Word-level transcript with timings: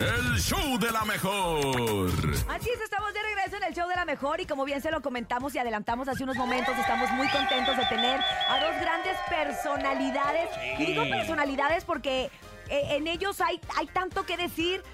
El 0.00 0.38
show 0.38 0.78
de 0.78 0.92
la 0.92 1.04
mejor. 1.04 2.08
Así 2.48 2.70
es, 2.70 2.80
estamos 2.80 3.12
de 3.12 3.20
regreso 3.20 3.56
en 3.56 3.64
el 3.64 3.74
show 3.74 3.88
de 3.88 3.96
la 3.96 4.04
mejor 4.04 4.40
y 4.40 4.46
como 4.46 4.64
bien 4.64 4.80
se 4.80 4.92
lo 4.92 5.02
comentamos 5.02 5.56
y 5.56 5.58
adelantamos 5.58 6.06
hace 6.06 6.22
unos 6.22 6.36
momentos, 6.36 6.78
estamos 6.78 7.10
muy 7.10 7.28
contentos 7.30 7.76
de 7.76 7.84
tener 7.86 8.20
a 8.48 8.60
dos 8.60 8.80
grandes 8.80 9.16
personalidades. 9.28 10.50
Y 10.78 10.86
digo 10.86 11.02
personalidades 11.02 11.84
porque 11.84 12.30
eh, 12.68 12.82
en 12.90 13.08
ellos 13.08 13.40
hay, 13.40 13.60
hay 13.76 13.88
tanto 13.88 14.24
que 14.24 14.36
decir. 14.36 14.84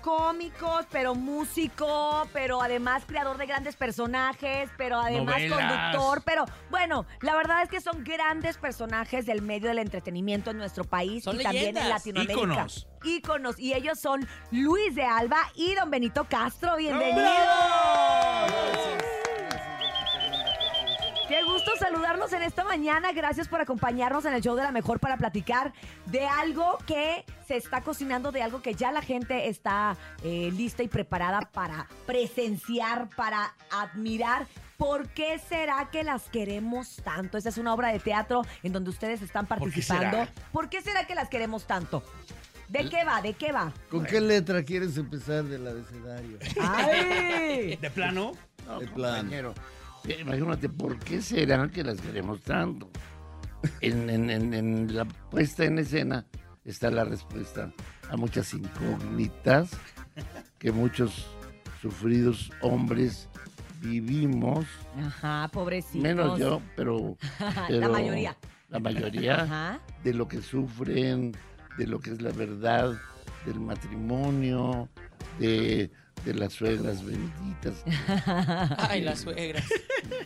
Cómicos, 0.00 0.86
pero 0.90 1.14
músico, 1.14 2.26
pero 2.32 2.62
además 2.62 3.04
creador 3.06 3.36
de 3.36 3.46
grandes 3.46 3.76
personajes, 3.76 4.70
pero 4.76 4.98
además 4.98 5.40
Novelas. 5.42 5.58
conductor, 5.58 6.22
pero 6.24 6.44
bueno, 6.70 7.06
la 7.20 7.34
verdad 7.36 7.62
es 7.62 7.68
que 7.68 7.80
son 7.80 8.02
grandes 8.04 8.56
personajes 8.58 9.26
del 9.26 9.42
medio 9.42 9.68
del 9.68 9.78
entretenimiento 9.78 10.50
en 10.50 10.58
nuestro 10.58 10.84
país 10.84 11.24
Son 11.24 11.40
y 11.40 11.42
también 11.42 11.76
en. 11.76 11.88
Latinoamérica. 11.88 12.40
Íconos. 12.40 12.86
Íconos. 13.04 13.58
Y 13.58 13.74
ellos 13.74 13.98
son 13.98 14.26
Luis 14.50 14.94
de 14.94 15.04
Alba 15.04 15.38
y 15.54 15.74
don 15.74 15.90
Benito 15.90 16.24
Castro. 16.28 16.76
¡Bienvenidos! 16.76 17.24
Gusto 21.60 21.76
saludarlos 21.78 22.32
en 22.32 22.42
esta 22.42 22.64
mañana. 22.64 23.12
Gracias 23.12 23.46
por 23.46 23.60
acompañarnos 23.60 24.24
en 24.24 24.32
el 24.32 24.40
show 24.40 24.56
de 24.56 24.62
la 24.62 24.72
mejor 24.72 24.98
para 24.98 25.18
platicar 25.18 25.72
de 26.06 26.24
algo 26.26 26.78
que 26.86 27.24
se 27.46 27.56
está 27.56 27.82
cocinando, 27.82 28.32
de 28.32 28.42
algo 28.42 28.62
que 28.62 28.74
ya 28.74 28.92
la 28.92 29.02
gente 29.02 29.48
está 29.48 29.96
eh, 30.22 30.50
lista 30.56 30.82
y 30.82 30.88
preparada 30.88 31.40
para 31.52 31.86
presenciar, 32.06 33.10
para 33.14 33.54
admirar. 33.70 34.46
¿Por 34.78 35.08
qué 35.08 35.38
será 35.38 35.90
que 35.90 36.02
las 36.02 36.30
queremos 36.30 36.96
tanto? 37.04 37.36
Esa 37.36 37.50
es 37.50 37.58
una 37.58 37.74
obra 37.74 37.88
de 37.92 37.98
teatro 37.98 38.42
en 38.62 38.72
donde 38.72 38.88
ustedes 38.88 39.20
están 39.20 39.44
qué 39.44 39.50
participando. 39.50 40.10
será? 40.10 40.32
¿Por 40.52 40.70
qué 40.70 40.80
será 40.80 41.06
que 41.06 41.14
las 41.14 41.28
queremos 41.28 41.66
tanto? 41.66 42.02
¿De 42.68 42.88
qué 42.88 43.04
va? 43.04 43.20
¿De 43.20 43.34
qué 43.34 43.52
va? 43.52 43.72
¿Con 43.90 44.06
qué 44.06 44.20
letra 44.20 44.62
quieres 44.62 44.96
empezar 44.96 45.44
del 45.44 45.66
abecedario? 45.66 46.38
¡Ay! 46.62 47.76
¿De 47.76 47.90
plano? 47.90 48.32
De 48.78 48.86
plan. 48.86 49.16
compañero, 49.16 49.54
Imagínate, 50.20 50.68
¿por 50.68 50.98
qué 50.98 51.20
será 51.22 51.68
que 51.68 51.84
las 51.84 52.00
queremos 52.00 52.40
tanto? 52.42 52.90
En, 53.80 54.08
en- 54.08 54.30
en- 54.30 54.54
en 54.54 54.94
la 54.96 55.04
puesta 55.04 55.64
en 55.64 55.78
escena 55.78 56.24
está 56.64 56.90
la 56.90 57.04
respuesta 57.04 57.72
a 58.10 58.16
muchas 58.16 58.52
incógnitas 58.54 59.70
que 60.58 60.72
muchos 60.72 61.26
sufridos 61.82 62.50
hombres 62.62 63.28
vivimos, 63.82 64.66
Ajá, 64.98 65.48
pobrecitos. 65.52 66.02
menos 66.02 66.38
yo, 66.38 66.60
pero, 66.76 67.16
La 67.68 67.88
mayoría. 67.88 68.36
La 68.68 68.78
mayoría 68.78 69.42
Ajá. 69.42 69.80
de 70.04 70.14
lo 70.14 70.28
que 70.28 70.40
sufren, 70.42 71.32
de 71.78 71.86
lo 71.86 71.98
que 72.00 72.10
es 72.10 72.22
la 72.22 72.30
verdad 72.32 72.94
del 73.46 73.58
matrimonio, 73.60 74.88
de, 75.38 75.90
de 76.24 76.34
las 76.34 76.52
suegras 76.52 77.04
benditas. 77.04 77.74
Ay, 78.78 79.02
las 79.02 79.20
suegras. 79.20 79.64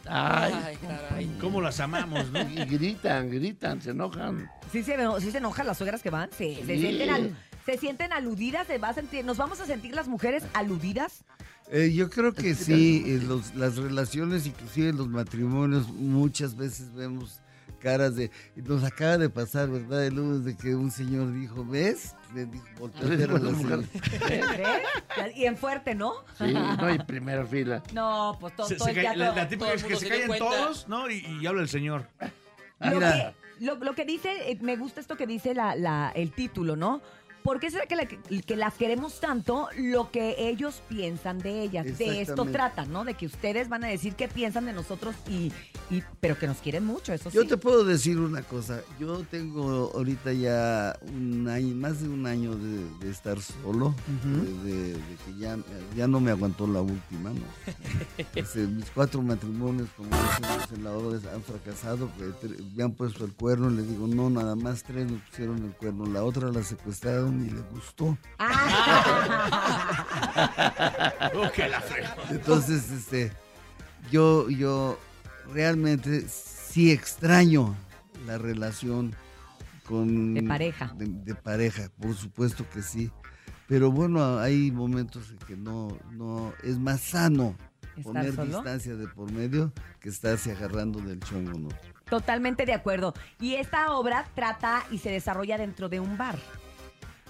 Ay, 0.06 0.52
Ay, 0.64 0.76
caray. 0.76 1.36
¿Cómo 1.40 1.60
las 1.60 1.78
amamos, 1.80 2.30
no? 2.30 2.40
y 2.48 2.56
gritan, 2.64 3.30
gritan, 3.30 3.80
se 3.80 3.90
enojan. 3.90 4.50
¿Sí 4.72 4.82
se, 4.82 4.96
sí 5.20 5.30
se 5.30 5.38
enojan 5.38 5.66
las 5.66 5.78
suegras 5.78 6.02
que 6.02 6.10
van? 6.10 6.30
Sí. 6.36 6.58
¿Se, 6.66 6.74
Sí. 6.74 6.80
sienten, 6.80 7.10
al- 7.10 7.36
se 7.64 7.78
sienten 7.78 8.12
aludidas? 8.12 8.66
¿Se 8.66 8.78
va 8.78 8.88
a 8.90 8.94
sentir, 8.94 9.24
¿Nos 9.24 9.36
vamos 9.36 9.60
a 9.60 9.66
sentir 9.66 9.94
las 9.94 10.08
mujeres 10.08 10.42
aludidas? 10.52 11.24
Eh, 11.70 11.92
yo 11.94 12.10
creo 12.10 12.34
que 12.34 12.54
sí, 12.54 13.02
eh, 13.06 13.20
los- 13.26 13.54
las 13.54 13.76
relaciones, 13.76 14.46
inclusive 14.46 14.92
los 14.92 15.08
matrimonios, 15.08 15.88
muchas 15.88 16.56
veces 16.56 16.92
vemos 16.94 17.40
caras 17.84 18.16
de... 18.16 18.30
Nos 18.56 18.82
acaba 18.82 19.18
de 19.18 19.28
pasar, 19.28 19.68
¿verdad? 19.68 20.04
El 20.06 20.14
lunes 20.14 20.44
de 20.44 20.56
que 20.56 20.74
un 20.74 20.90
señor 20.90 21.32
dijo, 21.34 21.64
¿ves? 21.64 22.14
Le 22.34 22.46
dijo, 22.46 22.64
volteó 22.80 23.06
a 23.06 23.10
ver 23.10 23.22
a 23.24 23.26
Cuando 23.32 23.52
la 23.52 23.56
mujer-. 23.58 23.78
¿Ves? 23.84 25.36
Y 25.36 25.44
en 25.44 25.56
fuerte, 25.56 25.94
¿no? 25.94 26.14
Sí, 26.38 26.52
no, 26.52 26.92
y 26.92 26.98
primera 27.00 27.44
fila. 27.44 27.82
No, 27.92 28.36
pues 28.40 28.56
todo, 28.56 28.66
Se- 28.66 28.76
todo 28.76 28.88
se 28.88 29.00
el 29.06 29.18
la, 29.18 29.32
la 29.34 29.48
típica 29.48 29.72
es 29.74 29.84
que 29.84 29.94
se 29.96 30.00
se 30.00 30.06
dio 30.06 30.14
callan 30.14 30.26
cuenta. 30.28 30.46
todos, 30.46 30.88
¿no? 30.88 31.10
Y, 31.10 31.24
y 31.40 31.46
habla 31.46 31.60
el 31.62 31.68
señor. 31.68 32.08
Lo 32.80 32.90
Mira. 32.96 33.34
que, 33.58 33.64
lo, 33.64 33.76
lo 33.76 33.94
que 33.94 34.04
dice, 34.04 34.50
eh, 34.50 34.58
me 34.60 34.76
gusta 34.76 35.00
esto 35.00 35.16
que 35.16 35.26
dice 35.26 35.54
la, 35.54 35.76
la- 35.76 36.10
el 36.14 36.32
título, 36.32 36.74
¿no? 36.76 37.00
¿Por 37.44 37.60
qué 37.60 37.70
será 37.70 37.84
que, 37.84 37.94
la- 37.94 38.06
que 38.06 38.56
las 38.56 38.72
queremos 38.72 39.20
tanto 39.20 39.68
lo 39.76 40.10
que 40.10 40.48
ellos 40.48 40.80
piensan 40.88 41.38
de 41.40 41.60
ellas? 41.62 41.84
De 41.84 41.90
esto 41.92 42.12
Exactamente. 42.32 42.52
trata, 42.54 42.86
¿no? 42.86 43.04
De 43.04 43.12
que 43.12 43.26
ustedes 43.26 43.68
van 43.68 43.84
a 43.84 43.88
decir 43.88 44.14
qué 44.14 44.28
piensan 44.28 44.64
de 44.64 44.72
nosotros 44.72 45.14
y, 45.28 45.52
y 45.90 46.02
pero 46.20 46.38
que 46.38 46.46
nos 46.46 46.56
quieren 46.56 46.86
mucho, 46.86 47.12
eso 47.12 47.30
sí. 47.30 47.36
Yo 47.36 47.46
te 47.46 47.58
puedo 47.58 47.84
decir 47.84 48.18
una 48.18 48.40
cosa, 48.42 48.80
yo 48.98 49.22
tengo 49.30 49.92
ahorita 49.94 50.32
ya 50.32 50.98
un 51.14 51.46
año, 51.46 51.74
más 51.76 52.00
de 52.00 52.08
un 52.08 52.24
año 52.26 52.56
de, 52.56 52.88
de 53.00 53.10
estar 53.10 53.38
solo, 53.42 53.94
de, 54.64 54.72
de- 54.72 54.92
de 54.94 55.16
que 55.26 55.38
ya, 55.38 55.58
ya 55.94 56.08
no 56.08 56.20
me 56.20 56.30
aguantó 56.30 56.66
la 56.66 56.80
última, 56.80 57.28
¿no? 57.28 57.44
Este, 58.34 58.60
mis 58.66 58.90
cuatro 58.90 59.20
matrimonios, 59.20 59.90
como 59.96 60.08
decimos 60.08 60.72
en 60.74 60.84
la 60.84 60.92
obra, 60.92 61.18
han 61.34 61.42
fracasado, 61.42 62.08
tre- 62.40 62.56
me 62.74 62.84
han 62.84 62.92
puesto 62.92 63.26
el 63.26 63.32
cuerno, 63.34 63.68
le 63.68 63.82
digo, 63.82 64.06
no, 64.06 64.30
nada 64.30 64.56
más 64.56 64.82
tres 64.82 65.10
me 65.10 65.18
pusieron 65.18 65.62
el 65.62 65.72
cuerno, 65.72 66.06
la 66.06 66.24
otra 66.24 66.50
la 66.50 66.62
secuestraron 66.62 67.33
y 67.42 67.50
le 67.50 67.60
gustó. 67.62 68.16
Ah. 68.38 69.20
Entonces, 72.30 72.90
este, 72.90 73.32
yo, 74.10 74.48
yo 74.50 74.98
realmente 75.52 76.26
sí 76.28 76.90
extraño 76.90 77.74
la 78.26 78.38
relación 78.38 79.14
con... 79.86 80.34
De 80.34 80.42
pareja. 80.42 80.92
De, 80.96 81.06
de 81.06 81.34
pareja, 81.34 81.90
por 82.00 82.14
supuesto 82.14 82.64
que 82.70 82.82
sí. 82.82 83.10
Pero 83.66 83.90
bueno, 83.90 84.38
hay 84.38 84.70
momentos 84.70 85.30
en 85.30 85.38
que 85.38 85.56
no, 85.56 85.96
no, 86.12 86.52
es 86.62 86.78
más 86.78 87.00
sano 87.00 87.56
¿Estar 87.96 88.02
poner 88.02 88.34
solo? 88.34 88.56
distancia 88.56 88.96
de 88.96 89.06
por 89.08 89.30
medio 89.30 89.72
que 90.00 90.08
estarse 90.08 90.52
agarrando 90.52 91.00
del 91.00 91.20
chongo, 91.20 91.58
¿no? 91.58 91.68
Totalmente 92.08 92.66
de 92.66 92.74
acuerdo. 92.74 93.14
Y 93.40 93.54
esta 93.54 93.92
obra 93.92 94.26
trata 94.34 94.84
y 94.90 94.98
se 94.98 95.10
desarrolla 95.10 95.56
dentro 95.56 95.88
de 95.88 96.00
un 96.00 96.18
bar. 96.18 96.36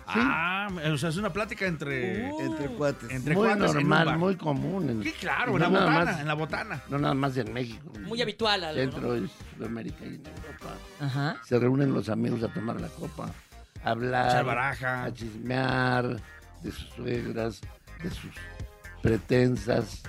Ah, 0.07 0.69
o 0.93 0.99
sea, 0.99 1.09
es 1.09 1.17
una 1.17 1.33
plática 1.33 1.67
entre... 1.67 2.31
Uh. 2.31 2.41
Entre 2.41 2.67
cuates. 2.69 3.11
Entre 3.11 3.35
muy 3.35 3.47
cuates 3.47 3.75
normal, 3.75 4.19
muy 4.19 4.37
común. 4.37 4.91
En, 4.91 5.03
Sí, 5.03 5.13
claro, 5.13 5.53
en 5.55 5.61
la 5.61 5.69
no 5.69 5.81
botana, 5.81 6.05
más- 6.05 6.21
en 6.21 6.27
la 6.27 6.35
botana. 6.35 6.83
No 6.89 6.99
nada 6.99 7.15
más 7.15 7.37
en 7.37 7.53
México. 7.53 7.93
Muy 8.01 8.21
habitual 8.23 8.65
algo, 8.65 8.81
Centro 8.81 9.01
¿no? 9.01 9.17
y 9.17 9.31
Sudamérica 9.57 10.05
y 10.05 10.09
en 10.09 10.23
Europa. 10.27 10.75
Ajá. 11.01 11.37
Se 11.45 11.59
reúnen 11.59 11.93
los 11.93 12.09
amigos 12.09 12.43
a 12.43 12.49
tomar 12.49 12.81
la 12.81 12.89
copa, 12.89 13.31
a 13.83 13.91
hablar, 13.91 14.29
Echar 14.31 14.45
baraja. 14.45 15.05
a 15.05 15.13
chismear 15.15 16.17
de 16.63 16.71
sus 16.73 16.89
suegras, 16.91 17.61
de 18.03 18.11
sus 18.11 18.31
pretensas. 19.03 20.03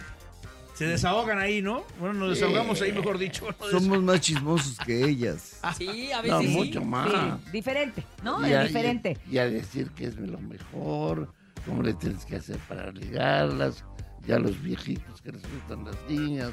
Se 0.75 0.86
desahogan 0.86 1.40
ahí, 1.40 1.62
¿no? 1.62 1.84
Bueno, 2.00 2.16
nos 2.16 2.30
desahogamos 2.31 2.81
ahí, 2.81 2.91
mejor 2.91 3.18
dicho. 3.18 3.47
¿no? 3.59 3.68
Somos 3.80 4.03
más 4.03 4.19
chismosos 4.22 4.78
que 4.86 5.06
ellas. 5.06 5.59
Sí, 5.78 6.12
a 6.12 6.18
No, 6.22 6.38
veces 6.40 6.52
sí. 6.52 6.58
mucho 6.58 6.84
más. 6.84 7.09
Sí, 7.12 7.52
diferente, 7.52 8.03
¿no? 8.24 8.46
Y 8.46 8.52
Es 8.52 8.58
a- 8.58 8.63
diferente. 8.63 9.18
Y, 9.30 9.35
y 9.35 9.38
a 9.40 9.46
decir 9.50 9.90
que 9.91 10.06
es 10.08 10.16
lo 10.18 10.38
mejor, 10.40 11.31
cómo 11.66 11.81
le 11.81 11.94
tienes 11.94 12.25
que 12.25 12.35
hacer 12.35 12.58
para 12.68 12.91
ligarlas, 12.91 13.84
ya 14.28 14.38
los 14.38 14.62
viejitos 14.62 15.22
que 15.22 15.31
les 15.31 15.41
gustan 15.50 15.85
las 15.85 15.96
niñas. 16.09 16.52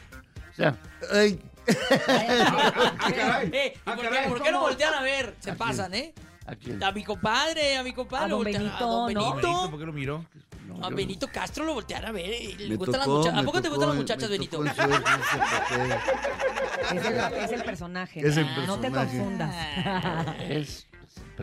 O 0.52 0.54
sea, 0.54 0.78
Ay, 1.12 1.40
caray. 1.96 3.48
¿y 3.48 3.78
Ah, 3.84 3.94
por, 3.94 3.96
qué, 4.04 4.08
caray, 4.08 4.28
por 4.28 4.42
qué 4.42 4.52
no 4.52 4.60
voltean 4.60 4.94
a 4.94 5.02
ver? 5.02 5.34
Se 5.40 5.52
pasan, 5.54 5.94
¿eh? 5.94 6.12
¿A 6.46 6.54
quién? 6.56 6.82
A 6.82 6.92
mi 6.92 7.04
compadre, 7.04 7.76
a 7.76 7.82
mi 7.82 7.92
compadre. 7.92 8.24
A 8.26 8.28
don 8.28 8.44
Benito, 8.44 8.64
a 8.76 8.80
don 8.80 9.12
¿no? 9.14 9.34
Benito. 9.34 9.70
¿Por 9.70 9.78
qué 9.80 9.86
lo 9.86 9.92
miró? 9.92 10.24
No, 10.66 10.84
A 10.84 10.90
yo- 10.90 10.96
Benito 10.96 11.28
Castro 11.28 11.64
lo 11.64 11.74
voltean 11.74 12.04
a 12.04 12.12
ver. 12.12 12.26
eh, 12.30 12.54
¿Le 12.58 12.68
me 12.70 12.76
gustan 12.76 12.98
las 13.00 13.04
tocó, 13.06 13.18
muchachas? 13.18 13.38
¿A 13.38 13.40
me 13.42 13.46
poco 13.46 13.62
te 13.62 13.68
gustan 13.68 13.88
las 13.88 13.96
me 13.96 14.00
muchachas, 14.02 14.22
tocó 14.22 14.32
Benito? 14.32 14.64
ese. 14.64 14.82
Es 16.96 17.04
el, 17.04 17.16
es 17.44 17.52
el 17.52 17.64
personaje. 17.64 18.20
Es 18.26 18.36
el 18.36 18.46
No 18.66 18.78
te 18.78 18.90
personaje. 18.90 19.18
confundas. 19.18 19.54
Es, 20.48 20.86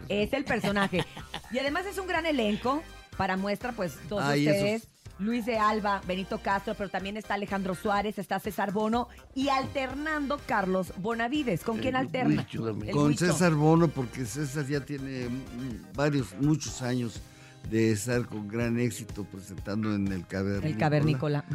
Es 0.07 0.33
el 0.33 0.45
personaje. 0.45 1.05
Y 1.51 1.59
además 1.59 1.85
es 1.85 1.97
un 1.97 2.07
gran 2.07 2.25
elenco. 2.25 2.83
Para 3.17 3.35
muestra, 3.35 3.73
pues, 3.73 3.97
todos 4.07 4.23
Ay, 4.23 4.47
ustedes. 4.47 4.88
Luis 5.19 5.45
de 5.45 5.57
Alba, 5.57 6.01
Benito 6.07 6.39
Castro, 6.39 6.74
pero 6.77 6.89
también 6.89 7.18
está 7.18 7.33
Alejandro 7.33 7.75
Suárez, 7.75 8.18
está 8.18 8.39
César 8.39 8.71
Bono 8.71 9.10
y 9.36 9.50
alternando 9.50 10.39
Carlos 10.45 10.94
Bonavides. 10.98 11.63
¿Con 11.63 11.77
quién 11.77 11.95
alterna? 11.95 12.48
Con 12.92 13.07
Huicho. 13.07 13.25
César 13.25 13.54
Bono, 13.54 13.89
porque 13.89 14.25
César 14.25 14.66
ya 14.66 14.80
tiene 14.86 15.27
mm, 15.27 15.95
varios, 15.95 16.33
muchos 16.39 16.81
años 16.81 17.21
de 17.69 17.92
estar 17.92 18.25
con 18.25 18.48
gran 18.48 18.80
éxito 18.80 19.25
presentando 19.25 19.94
en 19.94 20.07
el 20.07 20.25
Cavernícola. 20.25 20.69
El 20.69 20.77
cavernícola. 20.77 21.45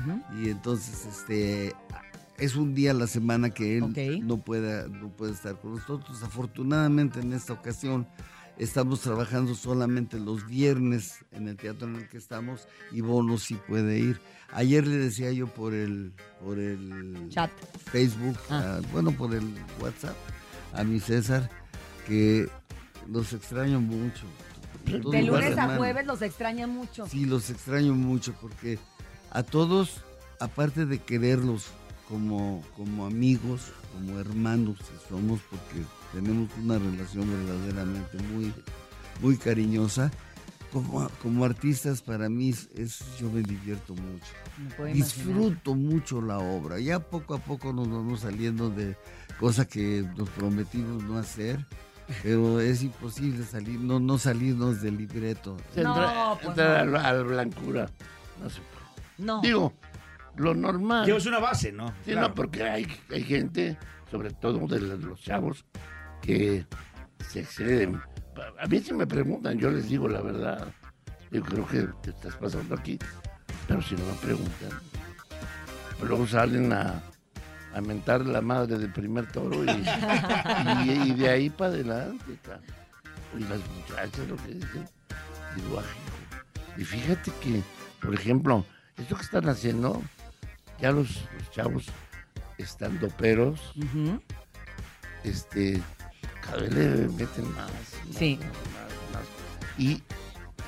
Y 0.42 0.50
entonces, 0.50 1.06
este, 1.06 1.74
es 2.38 2.56
un 2.56 2.74
día 2.74 2.90
a 2.90 2.94
la 2.94 3.06
semana 3.06 3.50
que 3.50 3.78
él 3.78 4.22
no, 4.26 4.38
pueda, 4.38 4.86
no 4.88 5.08
puede 5.08 5.32
estar 5.32 5.58
con 5.58 5.74
nosotros. 5.74 6.22
Afortunadamente 6.22 7.20
en 7.20 7.32
esta 7.32 7.52
ocasión 7.52 8.06
estamos 8.58 9.00
trabajando 9.00 9.54
solamente 9.54 10.18
los 10.18 10.46
viernes 10.46 11.24
en 11.32 11.48
el 11.48 11.56
teatro 11.56 11.88
en 11.88 11.96
el 11.96 12.08
que 12.08 12.18
estamos 12.18 12.66
y 12.92 13.00
Bono 13.00 13.38
sí 13.38 13.58
puede 13.68 13.98
ir. 13.98 14.20
Ayer 14.52 14.86
le 14.86 14.96
decía 14.96 15.32
yo 15.32 15.46
por 15.48 15.74
el, 15.74 16.12
por 16.42 16.58
el 16.58 17.28
Chat. 17.30 17.50
Facebook, 17.86 18.38
Ah. 18.50 18.78
ah, 18.78 18.80
bueno, 18.92 19.10
por 19.12 19.34
el 19.34 19.52
WhatsApp, 19.80 20.16
a 20.72 20.84
mi 20.84 21.00
César, 21.00 21.50
que 22.06 22.48
los 23.08 23.32
extraño 23.32 23.80
mucho. 23.80 24.24
De 24.84 25.22
lunes 25.22 25.56
a 25.58 25.76
jueves 25.76 26.06
los 26.06 26.20
extrañan 26.22 26.70
mucho. 26.70 27.06
Sí, 27.08 27.24
los 27.24 27.48
extraño 27.50 27.94
mucho 27.94 28.34
porque 28.40 28.78
a 29.30 29.42
todos, 29.42 30.02
aparte 30.40 30.84
de 30.86 30.98
quererlos 30.98 31.66
como, 32.08 32.62
como 32.76 33.06
amigos, 33.06 33.72
como 33.92 34.18
hermanos 34.20 34.76
que 34.78 35.08
somos, 35.08 35.40
porque 35.50 35.82
tenemos 36.14 36.48
una 36.62 36.78
relación 36.78 37.28
verdaderamente 37.30 38.18
muy, 38.32 38.52
muy 39.20 39.36
cariñosa, 39.36 40.10
como, 40.72 41.08
como 41.22 41.44
artistas 41.44 42.02
para 42.02 42.28
mí 42.28 42.50
es, 42.50 42.68
es- 42.74 43.04
yo 43.18 43.30
me 43.30 43.42
divierto 43.42 43.94
mucho. 43.94 44.26
Me 44.58 44.70
puedo 44.74 44.88
imaginar. 44.90 44.94
Disfruto 45.16 45.74
mucho 45.74 46.20
la 46.22 46.38
obra. 46.38 46.78
Ya 46.80 46.98
poco 47.00 47.34
a 47.34 47.38
poco 47.38 47.72
nos 47.72 47.88
vamos 47.88 48.20
saliendo 48.20 48.70
de 48.70 48.96
cosas 49.38 49.66
que 49.66 50.04
nos 50.16 50.28
prometimos 50.30 51.02
no 51.04 51.18
hacer, 51.18 51.64
pero 52.22 52.60
es 52.60 52.82
imposible 52.82 53.44
salir, 53.44 53.78
no, 53.80 54.00
no 54.00 54.18
salirnos 54.18 54.82
del 54.82 54.98
libreto. 54.98 55.56
No, 55.76 56.38
pues 56.42 56.48
entrar 56.48 56.86
no. 56.86 56.96
a 56.98 57.00
la- 57.02 57.08
a 57.08 57.12
la 57.12 57.22
blancura. 57.22 57.90
No 58.42 58.50
se 58.50 58.60
puede. 58.60 59.26
No. 59.26 59.40
Digo, 59.42 59.72
lo 60.36 60.54
normal. 60.54 61.06
Llevas 61.06 61.26
una 61.26 61.38
base, 61.38 61.70
¿no? 61.72 61.88
Sí, 62.04 62.12
Claro. 62.12 62.28
no, 62.28 62.34
porque 62.34 62.64
hay, 62.64 62.86
hay 63.12 63.22
gente, 63.22 63.78
sobre 64.10 64.30
todo 64.32 64.66
de 64.66 64.80
los 64.80 65.20
chavos, 65.20 65.64
que 66.24 66.66
se 67.28 67.40
exceden. 67.40 68.00
A 68.60 68.66
mí 68.66 68.80
si 68.80 68.92
me 68.94 69.06
preguntan, 69.06 69.58
yo 69.58 69.70
les 69.70 69.88
digo 69.88 70.08
la 70.08 70.20
verdad. 70.20 70.66
Yo 71.30 71.42
creo 71.42 71.66
que 71.66 71.82
te 72.02 72.10
estás 72.10 72.34
pasando 72.36 72.74
aquí. 72.74 72.98
Pero 73.68 73.82
si 73.82 73.94
no 73.94 74.04
me 74.06 74.12
preguntan, 74.14 74.70
luego 76.02 76.26
salen 76.26 76.72
a, 76.72 77.02
a 77.74 77.80
mentar 77.80 78.24
la 78.26 78.40
madre 78.40 78.78
del 78.78 78.92
primer 78.92 79.26
toro 79.32 79.64
y, 79.64 79.70
y- 79.70 81.02
y 81.10 81.14
de 81.14 81.28
ahí 81.30 81.50
para 81.50 81.70
adelante. 81.72 82.38
Y 83.38 83.40
las 83.44 83.60
muchachas 83.76 84.28
lo 84.28 84.36
que 84.36 84.54
dicen. 84.54 84.88
Y 86.76 86.84
fíjate 86.84 87.30
que, 87.42 87.62
por 88.00 88.14
ejemplo, 88.14 88.64
esto 88.96 89.16
que 89.16 89.22
están 89.22 89.48
haciendo, 89.48 90.02
ya 90.80 90.90
los, 90.92 91.24
los 91.38 91.50
chavos 91.52 91.86
están 92.58 92.98
doperos, 93.00 93.72
Ujú. 93.76 94.20
este, 95.24 95.80
cada 96.44 96.58
vez 96.62 96.74
le 96.74 97.08
meten 97.08 97.44
más. 97.54 97.70
más, 97.70 98.16
Sí. 98.16 98.38
más, 98.40 98.48
más, 98.48 99.22
más. 99.22 99.78
Y 99.78 100.02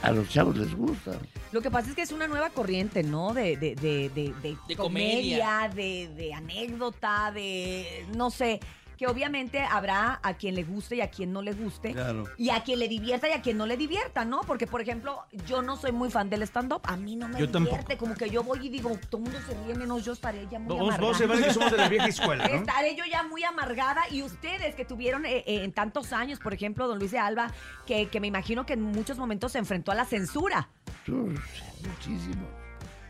a 0.02 0.10
los 0.12 0.28
chavos 0.28 0.56
les 0.56 0.74
gusta. 0.74 1.12
Lo 1.52 1.60
que 1.62 1.70
pasa 1.70 1.90
es 1.90 1.94
que 1.96 2.02
es 2.02 2.12
una 2.12 2.26
nueva 2.26 2.50
corriente, 2.50 3.02
¿no? 3.02 3.32
De, 3.32 3.56
de, 3.56 3.74
de, 3.76 4.10
de, 4.14 4.34
de 4.42 4.56
De 4.68 4.76
comedia, 4.76 5.70
de, 5.74 6.08
de 6.16 6.34
anécdota, 6.34 7.30
de 7.32 8.04
no 8.14 8.30
sé, 8.30 8.60
que 8.96 9.06
obviamente 9.06 9.60
habrá 9.60 10.20
a 10.22 10.34
quien 10.34 10.54
le 10.54 10.64
guste 10.64 10.96
y 10.96 11.00
a 11.02 11.10
quien 11.10 11.32
no 11.32 11.42
le 11.42 11.52
guste. 11.52 11.92
Claro. 11.92 12.24
Y 12.38 12.50
a 12.50 12.62
quien 12.64 12.78
le 12.78 12.88
divierta 12.88 13.28
y 13.28 13.32
a 13.32 13.42
quien 13.42 13.58
no 13.58 13.66
le 13.66 13.76
divierta, 13.76 14.24
¿no? 14.24 14.40
Porque, 14.42 14.66
por 14.66 14.80
ejemplo, 14.80 15.20
yo 15.46 15.60
no 15.62 15.76
soy 15.76 15.92
muy 15.92 16.10
fan 16.10 16.30
del 16.30 16.42
stand-up. 16.42 16.80
A 16.84 16.96
mí 16.96 17.14
no 17.16 17.28
me 17.28 17.38
Yo 17.38 17.46
divierte. 17.46 17.74
tampoco. 17.74 17.98
Como 17.98 18.14
que 18.14 18.30
yo 18.30 18.42
voy 18.42 18.66
y 18.66 18.68
digo, 18.70 18.90
todo 19.10 19.18
el 19.18 19.24
mundo 19.24 19.38
se 19.46 19.54
ríe 19.64 19.74
menos 19.74 20.04
yo 20.04 20.12
estaré 20.12 20.46
ya 20.50 20.58
muy 20.58 20.68
Vos, 20.74 20.80
amargada. 20.80 21.06
vos 21.08 21.18
se 21.18 21.26
vale 21.26 21.44
que 21.44 21.52
somos 21.52 21.70
de 21.72 21.76
la 21.76 21.88
vieja 21.88 22.06
escuela, 22.08 22.48
¿no? 22.48 22.54
Estaré 22.54 22.96
yo 22.96 23.04
ya 23.10 23.22
muy 23.22 23.44
amargada 23.44 24.02
y 24.10 24.22
ustedes 24.22 24.74
que 24.74 24.84
tuvieron 24.84 25.26
eh, 25.26 25.38
eh, 25.46 25.64
en 25.64 25.72
tantos 25.72 26.12
años, 26.12 26.38
por 26.38 26.54
ejemplo, 26.54 26.88
don 26.88 26.98
Luis 26.98 27.10
de 27.10 27.18
Alba, 27.18 27.50
que, 27.86 28.08
que 28.08 28.20
me 28.20 28.26
imagino 28.28 28.64
que 28.66 28.72
en 28.74 28.82
muchos 28.82 29.18
momentos 29.18 29.52
se 29.52 29.58
enfrentó 29.58 29.92
a 29.92 29.94
la 29.94 30.04
censura. 30.06 30.68
Uf, 31.06 31.38
Muchísimo. 31.86 32.46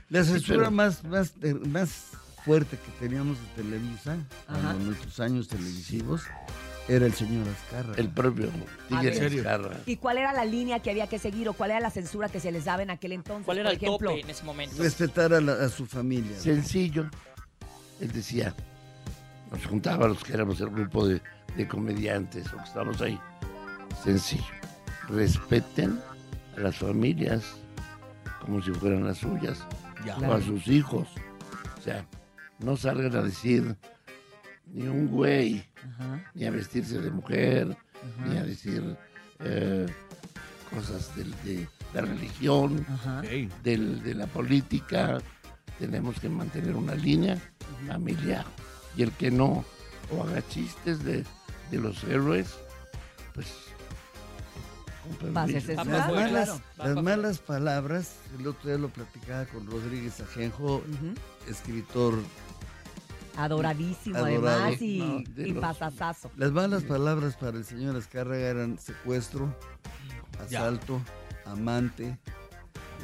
La 0.09 0.23
Sí, 0.25 0.32
censura 0.32 0.59
pero- 0.59 0.71
más, 0.71 1.03
más, 1.05 1.35
eh, 1.43 1.55
más 1.55 2.12
fuerte 2.46 2.78
que 2.78 2.93
teníamos 3.04 3.37
en 3.38 3.64
Televisa, 3.64 4.16
en 4.48 4.87
nuestros 4.87 5.19
años 5.19 5.48
televisivos, 5.48 6.22
era 6.88 7.04
el 7.04 7.12
señor 7.12 7.44
Azcarra. 7.48 7.94
El 7.96 8.08
propio. 8.08 8.48
Tigre 8.88 9.26
Escarra. 9.26 9.76
¿Y 9.84 9.96
cuál 9.96 10.19
era 10.19 10.32
la 10.32 10.44
línea 10.44 10.78
que 10.78 10.90
había 10.93 11.08
que 11.08 11.19
seguir 11.19 11.48
o 11.48 11.54
cuál 11.54 11.72
era 11.72 11.81
la 11.81 11.90
censura 11.90 12.28
que 12.28 12.38
se 12.38 12.52
les 12.52 12.64
daba 12.66 12.84
en 12.84 12.90
aquel 12.90 13.10
entonces? 13.12 13.44
¿Cuál 13.44 13.58
era 13.58 13.70
por 13.70 13.76
el 13.76 13.82
ejemplo? 13.84 14.10
tope 14.10 14.20
en 14.22 14.31
ese 14.31 14.44
momento? 14.44 14.81
Respetar 14.81 15.34
a, 15.34 15.40
la- 15.40 15.54
a 15.64 15.69
su 15.69 15.84
familia. 15.87 16.38
Sencillo. 16.38 17.10
Él 18.00 18.12
decía, 18.12 18.54
nos 19.50 19.66
juntaba 19.66 20.06
los 20.06 20.22
que 20.22 20.32
éramos 20.32 20.60
el 20.60 20.70
grupo 20.70 21.08
de, 21.08 21.20
de 21.56 21.66
comediantes 21.66 22.46
o 22.52 22.58
que 22.58 22.62
estábamos 22.62 23.00
ahí. 23.02 23.19
Sencillo. 24.04 24.44
Respeten 25.08 26.00
a 26.56 26.60
las 26.60 26.76
familias 26.76 27.43
como 28.40 28.62
si 28.62 28.70
fueran 28.70 29.04
las 29.04 29.19
suyas 29.19 29.58
Ya. 30.04 30.16
o 30.19 30.32
a 30.32 30.40
sus 30.40 30.69
hijos. 30.69 31.08
O 31.76 31.81
sea, 31.82 32.06
no 32.61 32.76
salgan 32.76 33.14
a 33.17 33.23
decir 33.23 33.76
ni 34.73 34.87
un 34.88 35.06
güey, 35.08 35.64
Ajá, 35.85 36.31
ni 36.35 36.44
a 36.47 36.50
vestirse 36.50 37.00
de 37.00 37.11
mujer, 37.11 37.76
ajá, 37.94 38.26
ni 38.29 38.37
a 38.38 38.43
decir 38.44 38.97
eh, 39.41 39.87
cosas 40.75 41.14
del- 41.17 41.35
de, 41.44 41.69
la 41.94 42.00
religión, 42.00 42.85
del- 43.62 44.03
de 44.03 44.14
la 44.14 44.26
política. 44.26 45.19
Tenemos 45.79 46.19
que 46.19 46.29
mantener 46.29 46.75
una 46.75 46.94
línea 46.94 47.38
familiar. 47.87 48.44
Y 48.97 49.03
el 49.03 49.12
que 49.12 49.31
no 49.31 49.64
o 50.11 50.23
haga 50.23 50.47
chistes 50.49 51.05
de, 51.05 51.25
de 51.70 51.79
los 51.79 52.03
héroes, 52.05 52.55
pues... 53.35 53.47
Las, 55.23 55.49
malas, 55.87 56.49
claro. 56.76 56.94
Las 56.94 57.03
malas 57.05 57.38
palabras, 57.38 58.17
el 58.41 58.47
otro 58.49 58.70
día 58.70 58.79
lo 58.79 58.88
platicaba 58.88 59.44
con 59.44 59.64
Rodríguez 59.70 60.20
Ajenjo, 60.20 60.82
escritor. 61.49 62.14
Adoradísimo, 63.37 64.17
Adorado. 64.17 64.49
además, 64.65 64.83
y, 64.83 64.99
No, 64.99 65.23
y 65.47 65.50
los- 65.53 65.61
pasasazo. 65.61 66.31
Las 66.37 66.53
malas 66.53 66.83
palabras 66.85 67.37
para 67.37 67.59
el 67.59 67.65
señor 67.65 67.97
Azcárraga 67.97 68.47
eran 68.49 68.79
secuestro, 68.79 69.55
Ya. 70.50 70.61
asalto, 70.61 71.00
amante. 71.44 72.19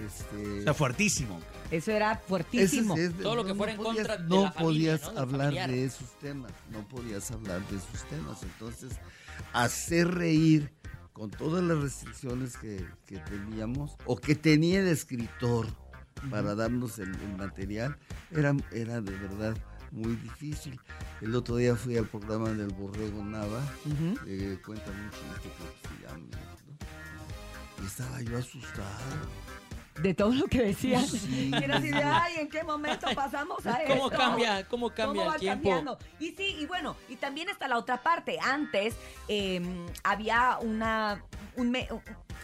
Este, 0.04 0.58
Está 0.60 0.74
fuertísimo. 0.74 1.38
Eso 1.70 1.90
era 1.92 2.12
es- 2.12 2.20
fuertísimo. 2.26 2.96
es- 2.96 3.12
Todo 3.18 3.36
lo 3.36 3.44
que 3.44 3.54
fuera 3.54 3.72
en 3.72 3.78
podías- 3.78 3.96
contra 4.08 4.16
de 4.16 4.28
no 4.28 4.42
la 4.44 4.52
familia, 4.52 4.98
podías 4.98 5.14
¿no? 5.14 5.20
Hablar 5.20 5.40
familiar. 5.46 5.70
de 5.70 5.84
esos 5.84 6.18
temas, 6.18 6.52
no 6.70 6.88
podías 6.88 7.30
hablar 7.30 7.60
de 7.68 7.76
esos 7.76 8.02
temas. 8.08 8.42
Entonces, 8.42 8.92
hacer 9.52 10.08
reír 10.14 10.72
con 11.12 11.30
todas 11.30 11.62
las 11.62 11.78
restricciones 11.78 12.56
que, 12.56 12.84
que 13.06 13.18
teníamos 13.18 13.96
o 14.06 14.16
que 14.16 14.34
tenía 14.34 14.80
el 14.80 14.88
escritor 14.88 15.66
para 16.30 16.54
darnos 16.54 16.98
el, 16.98 17.08
el 17.14 17.36
material, 17.36 17.98
era, 18.30 18.54
era 18.72 19.00
de 19.00 19.10
verdad 19.18 19.56
muy 19.92 20.16
difícil. 20.16 20.80
El 21.20 21.34
otro 21.34 21.56
día 21.56 21.76
fui 21.76 21.96
al 21.96 22.06
programa 22.06 22.48
del 22.50 22.68
Borrego 22.68 23.22
Nava, 23.24 23.62
eh, 24.26 24.58
cuéntame 24.64 25.04
un 25.04 25.10
chiste 25.10 25.48
que 25.50 25.88
se 25.88 26.02
llama, 26.02 26.26
¿no? 26.30 27.82
Y 27.82 27.86
estaba 27.86 28.20
yo 28.22 28.38
asustado. 28.38 29.42
De 30.02 30.14
todo 30.14 30.32
lo 30.32 30.46
que 30.46 30.62
decían. 30.62 31.06
Sí. 31.06 31.50
Y 31.52 31.54
era 31.62 31.76
así 31.76 31.88
de, 31.90 32.02
ay, 32.02 32.36
¿en 32.40 32.48
qué 32.48 32.62
momento 32.64 33.06
pasamos 33.14 33.64
a 33.66 33.78
¿Cómo 33.86 34.06
esto? 34.06 34.16
cambia, 34.18 34.66
cómo 34.66 34.88
cambia 34.88 35.06
¿Cómo 35.06 35.26
va 35.26 35.34
el 35.34 35.40
tiempo? 35.40 35.68
cambiando? 35.68 35.98
Y 36.18 36.30
sí, 36.32 36.56
y 36.58 36.66
bueno, 36.66 36.96
y 37.10 37.16
también 37.16 37.50
está 37.50 37.68
la 37.68 37.76
otra 37.76 38.02
parte. 38.02 38.38
Antes 38.40 38.94
eh, 39.28 39.60
había 40.02 40.56
una... 40.62 41.22
un 41.56 41.70
me- 41.70 41.88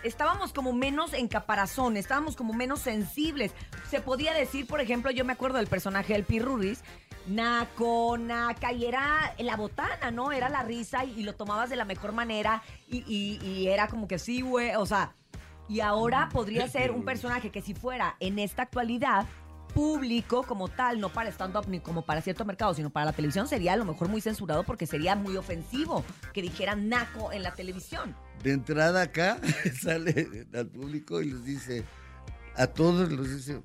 estábamos 0.05 0.53
como 0.53 0.73
menos 0.75 1.15
en 1.15 1.27
caparazón, 1.27 1.97
estábamos 1.97 2.37
como 2.37 2.53
menos 2.53 2.81
sensibles. 2.81 3.53
Se 3.91 4.01
podía 4.03 4.35
decir, 4.35 4.67
por 4.67 4.81
ejemplo, 4.83 5.11
yo 5.11 5.25
me 5.25 5.33
acuerdo 5.33 5.57
del 5.57 5.69
personaje 5.69 6.13
del 6.13 6.25
Pirurris, 6.25 6.83
Naco, 7.29 8.17
Naca, 8.19 8.73
y 8.73 8.85
era 8.87 9.35
la 9.39 9.57
botana, 9.57 10.11
¿no? 10.11 10.33
Era 10.33 10.49
la 10.49 10.63
risa 10.63 11.05
y, 11.05 11.21
y 11.21 11.23
lo 11.23 11.35
tomabas 11.35 11.71
de 11.71 11.77
la 11.77 11.85
mejor 11.85 12.13
manera 12.13 12.63
y, 12.89 12.99
y- 13.07 13.39
y 13.47 13.69
era 13.69 13.89
como 13.89 14.09
que 14.09 14.19
sí, 14.19 14.41
güey, 14.41 14.75
o 14.77 14.87
sea... 14.87 15.15
Y 15.71 15.81
ahora 15.81 16.31
podría 16.33 16.67
ser 16.67 16.91
un 16.93 17.05
personaje 17.05 17.51
que 17.51 17.61
si 17.61 17.75
fuera 17.75 18.17
en 18.21 18.39
esta 18.39 18.63
actualidad 18.63 19.27
público 19.75 20.43
como 20.45 20.69
tal, 20.69 20.99
no 20.99 21.11
para 21.11 21.29
stand-up 21.29 21.67
ni 21.69 21.79
como 21.81 22.01
para 22.07 22.23
cierto 22.23 22.47
mercado, 22.47 22.73
sino 22.73 22.89
para 22.89 23.05
la 23.05 23.13
televisión, 23.13 23.47
sería 23.47 23.75
a 23.75 23.77
lo 23.77 23.85
mejor 23.85 24.09
muy 24.09 24.23
censurado 24.23 24.65
porque 24.65 24.87
sería 24.87 25.15
muy 25.15 25.37
ofensivo 25.37 26.05
que 26.33 26.41
dijeran 26.41 26.89
naco 26.89 27.33
en 27.33 27.43
la 27.43 27.55
televisión. 27.55 28.17
de 28.43 28.53
entrada 28.53 29.03
acá 29.03 29.39
sale 29.83 30.47
al 30.55 30.69
público 30.69 31.21
y 31.21 31.33
les 31.33 31.45
dice 31.45 31.85
a 32.59 32.67
todos 32.67 33.11
les 33.13 33.37
dice 33.37 33.61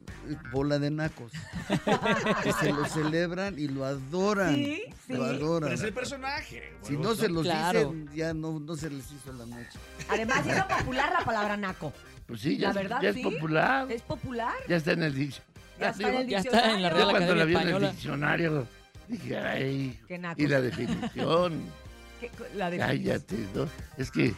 bola 0.51 0.77
de 0.79 0.91
nacos 0.91 1.31
que 2.43 2.53
se 2.53 2.71
lo 2.71 2.85
celebran 2.85 3.57
y 3.57 3.67
lo 3.67 3.85
adoran 3.85 4.55
Sí, 4.55 4.83
sí. 5.07 5.13
lo 5.13 5.23
adoran 5.25 5.69
Pero 5.69 5.73
es 5.75 5.81
el 5.83 5.93
personaje. 5.93 6.73
si 6.83 6.93
no 6.97 7.15
se 7.15 7.27
los 7.29 7.43
Claro. 7.43 7.79
dicen 7.91 8.09
ya 8.15 8.33
no, 8.33 8.59
no 8.59 8.75
se 8.75 8.89
les 8.89 9.11
hizo 9.11 9.33
la 9.33 9.45
noche 9.45 9.79
Además, 10.09 10.45
hizo 10.45 10.67
popular 10.67 11.11
la 11.11 11.25
palabra 11.25 11.57
naco. 11.57 11.91
Pues 12.27 12.41
sí, 12.41 12.57
ya, 12.57 12.67
La 12.67 12.69
es- 12.69 12.75
verdad, 12.75 13.01
ya 13.01 13.09
es 13.09 13.15
sí. 13.15 13.23
popular. 13.23 13.91
Es 13.91 14.01
popular. 14.03 14.53
Ya 14.69 14.75
está 14.77 14.91
en 14.93 15.03
el 15.03 15.13
diccionario. 15.15 15.53
Ya 15.79 15.89
está 15.89 16.09
en 16.09 16.15
el 16.15 16.27
Ya 16.27 16.37
está 16.39 16.73
en 16.75 16.81
la 16.81 16.89
diccionario. 16.89 16.89
Yo 16.89 16.95
Real 16.95 17.09
cuando 17.09 17.35
la 17.35 17.43
Academia 17.43 17.63
vi 17.63 17.75
en 17.77 17.83
el 17.83 17.91
diccionario 17.91 18.67
dije, 19.07 19.37
ay, 19.37 19.99
Qué 20.07 20.17
naco. 20.17 20.41
y 20.41 20.47
la 20.47 20.61
definición, 20.61 21.61
¿Qué- 22.21 22.31
La 22.55 22.69
de- 22.69 22.77
cállate, 22.77 23.47
¿no? 23.55 23.67
Es 23.97 24.11
que, 24.11 24.33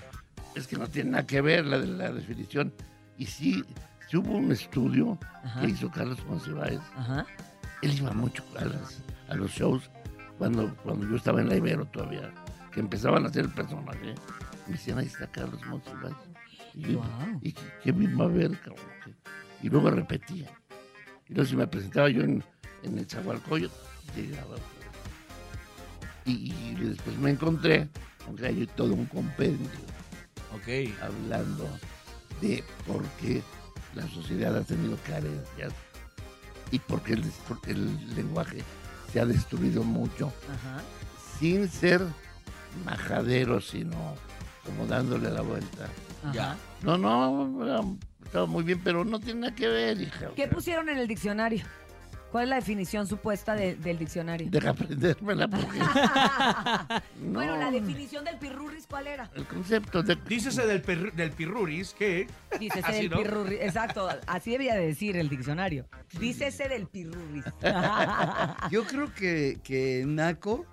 es 0.55 0.65
que 0.67 0.77
no 0.77 0.87
tiene 0.87 1.11
nada 1.11 1.27
que 1.27 1.41
ver 1.41 1.65
la 1.65 1.77
de 1.79 1.87
la 1.87 2.11
definición. 2.11 2.73
Y 3.17 3.25
sí, 3.27 3.63
sí 4.09 4.17
hubo 4.17 4.31
un 4.37 4.51
estudio 4.51 5.17
Ajá. 5.43 5.61
que 5.61 5.67
hizo 5.67 5.89
Carlos 5.91 6.23
Monsiváis. 6.25 6.79
Él 7.81 7.93
iba 7.97 8.11
mucho 8.11 8.43
a, 8.57 8.65
las- 8.65 9.01
a 9.29 9.35
los 9.35 9.51
shows 9.51 9.89
cuando, 10.37 10.75
cuando 10.83 11.07
yo 11.09 11.15
estaba 11.15 11.41
en 11.41 11.49
la 11.49 11.55
Ibero 11.55 11.85
todavía, 11.85 12.31
que 12.71 12.79
empezaban 12.79 13.25
a 13.25 13.29
hacer 13.29 13.45
el 13.45 13.51
personaje. 13.51 14.15
Me 14.67 14.73
decían, 14.73 14.97
ahí 14.99 15.05
está 15.07 15.27
Carlos 15.27 15.59
Monsiváis. 15.67 16.15
Y, 16.73 16.81
yo, 16.93 16.97
Guau. 16.97 17.39
y 17.41 17.51
que- 17.53 17.61
qué 17.83 17.93
mismo 17.93 18.23
a 18.23 18.27
ver, 18.27 18.51
cabrón. 18.59 18.85
Y 19.61 19.69
luego 19.69 19.89
repetía. 19.91 20.49
Y 21.29 21.33
luego 21.33 21.49
si 21.49 21.55
me 21.55 21.67
presentaba 21.67 22.09
yo 22.09 22.21
en, 22.23 22.43
en 22.83 22.97
el 22.97 23.07
Chahualcoyo, 23.07 23.69
llegaba. 24.15 24.55
Y, 26.25 26.51
y 26.53 26.75
después 26.75 27.17
me 27.17 27.31
encontré, 27.31 27.87
aunque 28.25 28.47
hay 28.47 28.65
todo 28.75 28.93
un 28.93 29.05
compendio 29.05 29.69
Ok. 30.55 30.91
hablando 31.01 31.67
de 32.41 32.63
por 32.87 33.03
qué 33.21 33.43
la 33.95 34.07
sociedad 34.09 34.55
ha 34.55 34.61
tenido 34.61 34.97
carencias 35.07 35.73
y 36.71 36.79
por 36.79 37.01
qué 37.01 37.13
el, 37.13 37.23
el 37.67 38.15
lenguaje 38.15 38.63
se 39.11 39.19
ha 39.19 39.25
destruido 39.25 39.83
mucho 39.83 40.33
Ajá. 40.51 40.81
sin 41.39 41.69
ser 41.69 42.01
majadero, 42.83 43.61
sino 43.61 44.15
como 44.65 44.85
dándole 44.87 45.29
la 45.29 45.41
vuelta. 45.41 45.87
Ajá. 46.23 46.57
No, 46.81 46.97
no, 46.97 47.97
estaba 48.23 48.45
muy 48.45 48.63
bien, 48.63 48.81
pero 48.83 49.05
no 49.05 49.19
tiene 49.19 49.41
nada 49.41 49.55
que 49.55 49.67
ver, 49.67 50.01
hija. 50.01 50.29
¿Qué 50.35 50.47
pusieron 50.47 50.89
en 50.89 50.97
el 50.97 51.07
diccionario? 51.07 51.63
¿Cuál 52.35 52.43
es 52.43 52.49
la 52.49 52.55
definición 52.57 53.07
supuesta 53.07 53.55
de- 53.55 53.75
del 53.77 53.97
diccionario? 53.97 54.49
Deja 54.51 54.71
aprendérmela 54.71 55.47
porque... 55.47 55.79
no, 57.21 57.31
Bueno, 57.31 57.55
la 57.55 57.71
definición 57.71 58.25
del 58.25 58.37
pirurris, 58.37 58.85
¿cuál 58.87 59.07
era? 59.07 59.31
El 59.35 59.45
concepto 59.45 60.03
de... 60.03 60.17
Dícese 60.27 60.67
del, 60.67 60.83
perru- 60.83 61.13
del 61.13 61.31
pirruris 61.31 61.93
que. 61.93 62.27
Dícese 62.59 62.85
Así, 62.85 63.01
del 63.03 63.11
¿no? 63.11 63.17
pirurris. 63.19 63.59
Exacto, 63.61 64.09
así 64.27 64.51
debía 64.51 64.75
de 64.75 64.85
decir 64.87 65.15
el 65.15 65.29
diccionario. 65.29 65.87
Dícese 66.19 66.67
del 66.67 66.87
pirurris. 66.87 67.45
Yo 68.69 68.83
creo 68.83 69.13
que, 69.13 69.57
que 69.63 70.03
Naco 70.05 70.65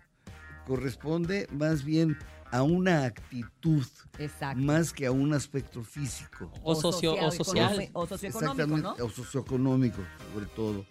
corresponde 0.67 1.47
más 1.53 1.85
bien 1.85 2.19
a 2.51 2.65
una 2.65 3.05
actitud, 3.05 3.87
Exacto. 4.19 4.61
más 4.61 4.93
que 4.93 5.07
a 5.07 5.13
un 5.13 5.33
aspecto 5.33 5.85
físico. 5.85 6.51
O, 6.65 6.75
socio, 6.75 7.15
o 7.15 7.31
social. 7.31 7.89
O 7.93 8.05
socioeconómico, 8.05 8.27
Exactamente, 8.65 8.83
¿no? 8.99 9.07
o 9.07 9.09
socioeconómico, 9.09 10.03
sobre 10.35 10.47
todo. 10.47 10.85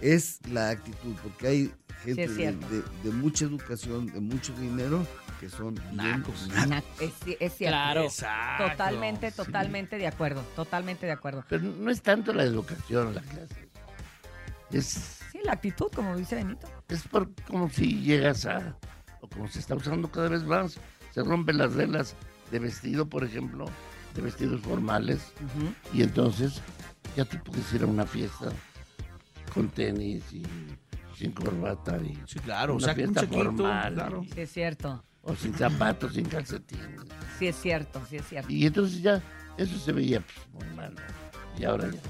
Es 0.00 0.40
la 0.50 0.70
actitud, 0.70 1.14
porque 1.22 1.46
hay 1.48 1.74
gente 2.04 2.28
de, 2.28 2.34
cierto. 2.34 2.68
de- 2.68 2.82
de 3.02 3.10
mucha 3.10 3.44
educación, 3.46 4.06
de 4.06 4.20
mucho 4.20 4.52
dinero, 4.54 5.04
que 5.40 5.48
son 5.48 5.74
bien 5.74 5.96
Nacos. 5.96 6.48
nacos. 6.68 6.84
Es, 7.00 7.12
es 7.40 7.52
cierto. 7.54 7.72
Claro. 7.76 8.02
Exacto. 8.04 8.70
Totalmente, 8.70 9.30
Sí. 9.30 9.36
totalmente 9.36 9.98
de 9.98 10.06
acuerdo. 10.06 10.42
Totalmente 10.54 11.06
de 11.06 11.12
acuerdo. 11.12 11.44
Pero 11.48 11.64
no 11.64 11.90
es 11.90 12.00
tanto 12.02 12.32
la 12.32 12.44
educación 12.44 13.14
la 13.14 13.20
clase. 13.22 13.68
Es, 14.70 15.14
Sí, 15.32 15.38
la 15.44 15.52
actitud, 15.52 15.88
como 15.94 16.16
dice 16.16 16.36
Benito. 16.36 16.66
es 16.88 17.02
por, 17.08 17.30
como 17.46 17.68
si 17.70 18.00
llegas 18.02 18.46
a... 18.46 18.76
O 19.20 19.28
como 19.28 19.48
se 19.48 19.58
está 19.58 19.74
usando 19.74 20.10
cada 20.10 20.28
vez 20.28 20.44
más. 20.44 20.78
Se 21.12 21.22
rompen 21.22 21.58
las 21.58 21.74
reglas 21.74 22.14
de 22.50 22.58
vestido, 22.60 23.08
por 23.08 23.24
ejemplo, 23.24 23.66
de 24.14 24.22
vestidos 24.22 24.60
formales. 24.62 25.32
Y 25.92 26.02
entonces 26.02 26.62
ya 27.16 27.24
te 27.24 27.36
puedes 27.38 27.72
ir 27.72 27.82
a 27.82 27.86
una 27.86 28.06
fiesta 28.06 28.50
con 29.48 29.68
tenis 29.68 30.22
y 30.32 30.42
sin 31.16 31.32
corbata 31.32 31.98
y 31.98 32.18
Sí, 32.26 32.38
claro. 32.40 32.74
O 32.74 32.76
una 32.76 32.88
un 32.88 32.94
fiesta 32.94 33.20
chaquito. 33.22 33.36
formal 33.44 33.94
Claro. 33.94 34.22
Sí, 34.34 34.40
es 34.40 34.52
cierto. 34.52 35.04
o 35.22 35.34
sin 35.34 35.54
zapatos, 35.54 36.14
sin 36.14 36.24
calcetines. 36.26 37.00
Sí, 37.38 37.48
es 37.48 37.56
cierto, 37.60 38.00
sí, 38.08 38.16
es 38.16 38.26
cierto. 38.28 38.50
Y 38.52 38.66
entonces 38.66 39.02
ya 39.02 39.20
eso 39.56 39.76
se 39.78 39.92
veía 39.92 40.20
pues, 40.20 40.66
muy 40.66 40.76
mal. 40.76 40.94
¿no? 40.94 41.00
Y 41.60 41.64
ahora 41.64 41.90
ya 41.90 42.00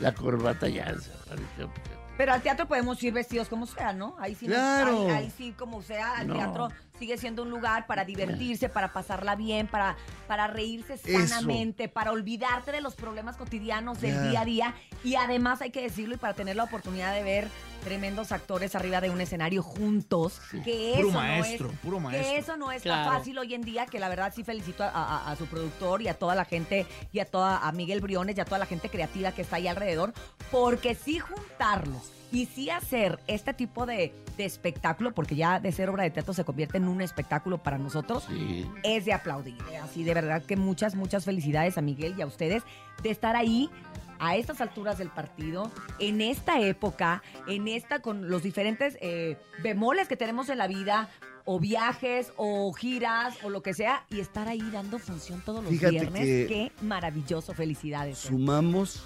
la 0.00 0.14
corbata 0.14 0.68
ya 0.68 0.92
desapareció. 0.92 1.68
pues, 1.68 1.80
Pero 2.16 2.32
al 2.32 2.42
teatro 2.42 2.66
podemos 2.66 3.02
ir 3.02 3.12
vestidos 3.12 3.48
como 3.48 3.66
sea, 3.66 3.92
¿no? 3.92 4.16
Ahí 4.18 4.34
sí, 4.34 4.46
Claro. 4.46 5.02
ahí, 5.08 5.10
ahí 5.10 5.32
sí 5.36 5.52
como 5.52 5.82
sea, 5.82 6.24
No. 6.24 6.34
teatro 6.34 6.68
sigue 6.98 7.18
siendo 7.18 7.42
un 7.42 7.50
lugar 7.50 7.86
para 7.86 8.04
divertirse, 8.04 8.68
para 8.68 8.92
pasarla 8.92 9.36
bien, 9.36 9.66
para, 9.66 9.96
para 10.26 10.46
reírse 10.46 10.94
Eso. 10.94 11.26
sanamente, 11.28 11.88
para 11.88 12.12
olvidarte 12.12 12.72
de 12.72 12.80
los 12.80 12.94
problemas 12.94 13.36
cotidianos 13.36 14.00
del 14.00 14.30
día 14.30 14.40
a 14.40 14.44
día. 14.44 14.74
Y 15.04 15.14
además 15.16 15.60
hay 15.62 15.70
que 15.70 15.82
decirlo 15.82 16.14
y 16.14 16.18
para 16.18 16.34
tener 16.34 16.56
la 16.56 16.64
oportunidad 16.64 17.12
de 17.14 17.22
ver 17.22 17.48
tremendos 17.84 18.32
actores 18.32 18.74
arriba 18.74 19.00
de 19.00 19.10
un 19.10 19.20
escenario 19.20 19.62
juntos, 19.62 20.40
Sí. 20.50 20.60
que 20.62 20.94
Puro 20.96 21.08
eso 21.10 21.18
maestro, 21.18 21.66
no 21.68 21.72
es, 21.72 21.78
puro 21.80 21.96
que 21.98 22.02
maestro. 22.02 22.36
eso 22.36 22.56
no 22.56 22.72
es 22.72 22.82
tan 22.82 23.04
fácil 23.04 23.38
hoy 23.38 23.54
en 23.54 23.62
día, 23.62 23.86
que 23.86 24.00
la 24.00 24.08
verdad 24.08 24.32
sí 24.34 24.42
felicito 24.42 24.82
a, 24.82 24.88
a- 24.88 25.30
a 25.30 25.36
su 25.36 25.46
productor 25.46 26.02
y 26.02 26.08
a 26.08 26.14
toda 26.14 26.34
la 26.34 26.44
gente 26.44 26.86
y 27.12 27.20
a 27.20 27.26
toda 27.26 27.58
a 27.58 27.70
Miguel 27.72 28.00
Briones 28.00 28.36
y 28.36 28.40
a 28.40 28.44
toda 28.44 28.58
la 28.58 28.66
gente 28.66 28.88
creativa 28.88 29.30
que 29.32 29.42
está 29.42 29.56
ahí 29.56 29.68
alrededor, 29.68 30.12
porque 30.50 30.96
sí 30.96 31.20
juntarlos 31.20 32.10
y 32.32 32.46
sí 32.46 32.70
hacer 32.70 33.18
este 33.26 33.54
tipo 33.54 33.86
de, 33.86 34.12
de 34.36 34.44
espectáculo, 34.44 35.12
porque 35.14 35.36
ya 35.36 35.60
de 35.60 35.72
ser 35.72 35.88
obra 35.90 36.02
de 36.04 36.10
teatro 36.10 36.34
se 36.34 36.44
convierte 36.44 36.76
en 36.78 36.88
un 36.88 37.00
espectáculo 37.00 37.58
para 37.58 37.78
nosotros, 37.78 38.24
Sí. 38.28 38.66
es 38.82 39.04
de 39.04 39.12
aplaudir. 39.12 39.56
¿eh? 39.72 39.78
Así 39.78 40.02
de 40.04 40.12
verdad 40.14 40.42
que 40.44 40.56
muchas, 40.56 40.94
muchas 40.94 41.24
felicidades 41.24 41.78
a 41.78 41.82
Miguel 41.82 42.14
y 42.18 42.22
a 42.22 42.26
ustedes 42.26 42.62
de 43.02 43.10
estar 43.10 43.36
ahí 43.36 43.70
a 44.18 44.34
estas 44.36 44.60
alturas 44.62 44.96
del 44.98 45.10
partido, 45.10 45.70
en 45.98 46.20
esta 46.22 46.58
época, 46.60 47.22
en 47.46 47.68
esta 47.68 48.00
con 48.00 48.30
los 48.30 48.42
diferentes 48.42 48.96
eh, 49.02 49.36
bemoles 49.62 50.08
que 50.08 50.16
tenemos 50.16 50.48
en 50.48 50.56
la 50.58 50.66
vida, 50.66 51.10
o 51.44 51.60
viajes, 51.60 52.32
o 52.36 52.72
giras, 52.72 53.36
o 53.44 53.50
lo 53.50 53.62
que 53.62 53.72
sea, 53.74 54.04
y 54.10 54.18
estar 54.20 54.48
ahí 54.48 54.68
dando 54.72 54.98
función 54.98 55.42
todos 55.44 55.62
los 55.62 55.70
Fíjate 55.70 55.90
viernes. 55.92 56.22
que- 56.22 56.46
Qué 56.48 56.72
maravilloso, 56.84 57.52
felicidades. 57.54 58.24
¿eh? 58.24 58.28
Sumamos 58.28 59.04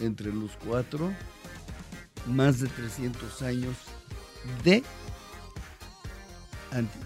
entre 0.00 0.32
los 0.32 0.56
cuatro 0.56 1.12
más 2.28 2.60
de 2.60 2.68
300 2.68 3.42
años 3.42 3.74
de, 4.64 4.82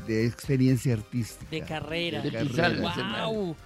de 0.06 0.26
experiencia 0.26 0.94
artística. 0.94 1.50
De 1.50 1.62
carrera. 1.62 2.20
De 2.20 2.30
carrera. 2.32 2.48
pisar 2.50 2.70
el 2.72 2.80
Wow. 2.80 2.90
escenario. 2.90 3.28
O 3.30 3.56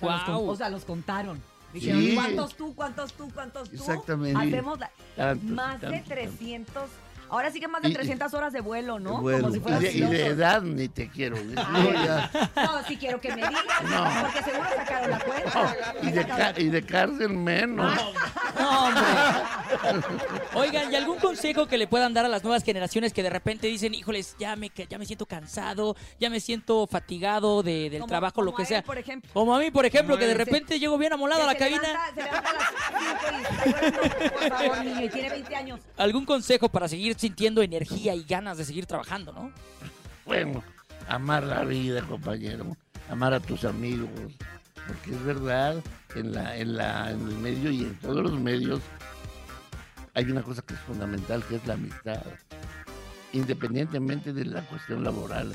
sea, 0.00 0.10
los 0.16 0.22
con- 0.24 0.34
Wow. 0.34 0.48
o 0.50 0.56
sea, 0.56 0.68
los 0.68 0.84
contaron. 0.84 1.42
Dijeron, 1.72 2.00
Sí. 2.02 2.14
¿cuántos 2.14 2.54
tú, 2.56 2.74
cuántos 2.74 3.12
tú, 3.14 3.30
cuántos 3.32 3.70
tú? 3.70 3.76
Exactamente. 3.76 4.38
Hacemos 4.38 4.78
la- 4.78 4.90
Tantos, 5.16 5.50
más 5.50 5.80
de 5.80 5.86
tantos, 5.88 6.08
300, 6.08 6.82
ahora 7.30 7.50
sí 7.50 7.60
que 7.60 7.68
más 7.68 7.80
de 7.80 7.88
Y- 7.88 7.94
300 7.94 8.34
horas 8.34 8.52
de 8.52 8.60
vuelo, 8.60 8.98
¿no? 9.00 9.16
De 9.16 9.20
vuelo. 9.22 9.40
Como 9.44 9.52
si 9.52 9.56
Y 9.58 9.60
fueran 9.60 9.80
de, 9.80 9.92
y 9.92 10.00
de 10.02 10.26
edad 10.26 10.60
ni 10.62 10.88
te 10.88 11.08
quiero. 11.08 11.36
No, 11.42 11.92
ya. 11.92 12.30
No, 12.56 12.82
sí 12.86 12.96
quiero 12.98 13.20
que 13.22 13.30
me 13.30 13.36
digas, 13.36 13.54
No. 13.88 14.04
porque 14.22 14.42
seguro 14.42 14.68
sacaron 14.76 15.10
la 15.12 15.18
cuenta. 15.20 15.76
Y 16.02 16.10
de, 16.10 16.62
y 16.62 16.68
de 16.68 16.82
cárcel 16.84 17.28
menos. 17.30 17.94
No, 18.58 18.84
hombre. 18.86 19.02
Oigan, 20.54 20.92
¿y 20.92 20.96
algún 20.96 21.18
consejo 21.18 21.66
que 21.66 21.78
le 21.78 21.86
puedan 21.86 22.12
dar 22.14 22.24
a 22.24 22.28
las 22.28 22.42
nuevas 22.44 22.62
generaciones 22.64 23.12
que 23.12 23.22
de 23.22 23.30
repente 23.30 23.66
dicen, 23.66 23.94
híjoles, 23.94 24.36
ya 24.38 24.56
me, 24.56 24.70
ya 24.88 24.98
me 24.98 25.06
siento 25.06 25.26
cansado, 25.26 25.96
ya 26.20 26.30
me 26.30 26.40
siento 26.40 26.86
fatigado 26.86 27.62
de- 27.62 27.90
del 27.90 28.00
Como- 28.00 28.08
trabajo, 28.10 28.42
lo 28.42 28.52
como 28.52 28.56
que 28.56 28.62
a 28.62 28.64
él, 28.64 28.68
sea? 28.68 28.82
por 28.82 28.98
ejemplo. 28.98 29.30
Como 29.32 29.54
a 29.54 29.58
mí, 29.58 29.70
por 29.70 29.86
ejemplo, 29.86 30.14
Como 30.14 30.20
que 30.20 30.26
de 30.26 30.34
repente 30.34 30.78
llego 30.78 30.98
bien 30.98 31.12
amolado 31.12 31.42
a 31.44 31.46
la 31.46 31.54
Que 31.54 31.64
se 31.64 31.70
cabina. 31.70 31.88
levanta- 31.92 32.14
se 32.14 32.22
levanta 32.22 32.50
a 32.50 32.52
las 32.52 32.68
5 32.68 33.00
y 33.00 33.78
está 33.78 33.86
llorando, 33.90 34.32
por 34.32 34.48
favor, 34.58 34.84
niño, 34.84 35.04
y 35.04 35.08
tiene 35.08 35.30
20 35.30 35.56
años. 35.56 35.80
¿Algún 35.96 36.24
consejo 36.24 36.68
para 36.68 36.88
seguir 36.88 37.18
sintiendo 37.18 37.62
energía 37.62 38.14
y 38.14 38.24
ganas 38.24 38.58
de 38.58 38.64
seguir 38.64 38.86
trabajando, 38.86 39.32
no? 39.32 39.52
Bueno, 40.24 40.62
amar 41.08 41.42
la 41.44 41.64
vida, 41.64 42.02
compañero. 42.02 42.76
Amar 43.10 43.34
a 43.34 43.40
tus 43.40 43.64
amigos. 43.64 44.08
Porque 44.86 45.10
es 45.10 45.24
verdad, 45.24 45.76
en, 46.16 46.32
la, 46.34 46.56
en, 46.56 46.76
la, 46.76 47.10
en 47.10 47.20
el 47.28 47.34
medio 47.36 47.70
y 47.70 47.82
en 47.82 47.98
todos 48.00 48.16
los 48.22 48.32
medios 48.32 48.80
hay 50.14 50.30
una 50.30 50.42
cosa 50.42 50.62
que 50.62 50.74
es 50.74 50.80
fundamental, 50.80 51.42
que 51.44 51.56
es 51.56 51.66
la 51.66 51.74
amistad. 51.74 52.22
Independientemente 53.32 54.32
de 54.32 54.44
la 54.44 54.60
cuestión 54.62 55.04
laboral. 55.04 55.54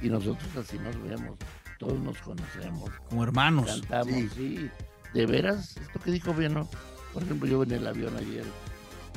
Y 0.00 0.08
nosotros 0.08 0.48
así 0.56 0.78
nos 0.78 1.00
vemos. 1.02 1.38
Todos 1.78 1.98
nos 2.00 2.18
conocemos. 2.18 2.90
Como 3.08 3.24
hermanos. 3.24 3.66
Cantamos, 3.66 4.14
Sí. 4.14 4.28
sí. 4.34 4.70
De 5.14 5.26
veras, 5.26 5.76
esto 5.76 5.98
que 6.00 6.10
dijo 6.10 6.34
bien, 6.34 6.54
¿no? 6.54 6.68
Por 7.12 7.22
ejemplo, 7.22 7.48
yo 7.48 7.62
en 7.62 7.72
el 7.72 7.86
avión 7.86 8.14
ayer 8.16 8.44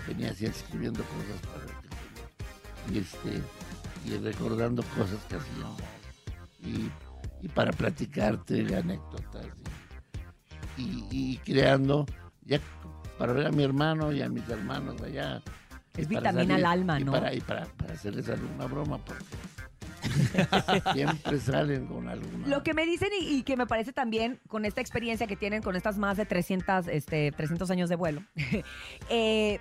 venía 0.07 0.31
así 0.31 0.45
escribiendo 0.45 1.03
cosas 1.03 1.41
para 1.51 1.79
y 2.93 2.99
este 2.99 3.41
y 4.05 4.17
recordando 4.17 4.81
cosas 4.97 5.19
que 5.27 5.35
hacíamos 5.35 5.81
y, 6.63 6.89
y 7.45 7.47
para 7.49 7.71
platicarte 7.73 8.63
de 8.63 8.77
anécdotas 8.77 9.45
y, 10.77 10.83
y- 10.83 11.07
y 11.33 11.37
creando 11.39 12.05
ya 12.45 12.59
para 13.19 13.33
ver 13.33 13.47
a 13.47 13.51
mi 13.51 13.63
hermano 13.63 14.11
y 14.13 14.21
a 14.21 14.29
mis 14.29 14.47
hermanos 14.49 14.99
allá 15.01 15.41
Es 15.95 16.07
vitamina 16.07 16.55
al 16.55 16.65
alma, 16.65 16.99
y 16.99 17.03
¿no? 17.03 17.11
para, 17.11 17.33
y 17.33 17.41
para, 17.41 17.65
para 17.65 17.93
hacerles 17.93 18.29
alguna 18.29 18.65
broma 18.65 18.97
porque 18.99 19.25
siempre 20.93 21.39
salen 21.39 21.85
con 21.85 22.07
alguna 22.07 22.47
Lo 22.47 22.63
que 22.63 22.73
me 22.73 22.85
dicen 22.85 23.09
y, 23.21 23.35
y 23.39 23.43
que 23.43 23.57
me 23.57 23.67
parece 23.67 23.91
también 23.91 24.39
con 24.47 24.63
esta 24.63 24.79
experiencia 24.79 25.27
que 25.27 25.35
tienen 25.35 25.61
con 25.61 25.75
estas 25.75 25.97
más 25.97 26.15
de 26.15 26.25
300, 26.25 26.87
este, 26.87 27.33
300 27.33 27.69
años 27.69 27.89
de 27.89 27.95
vuelo, 27.97 28.23
eh, 29.09 29.59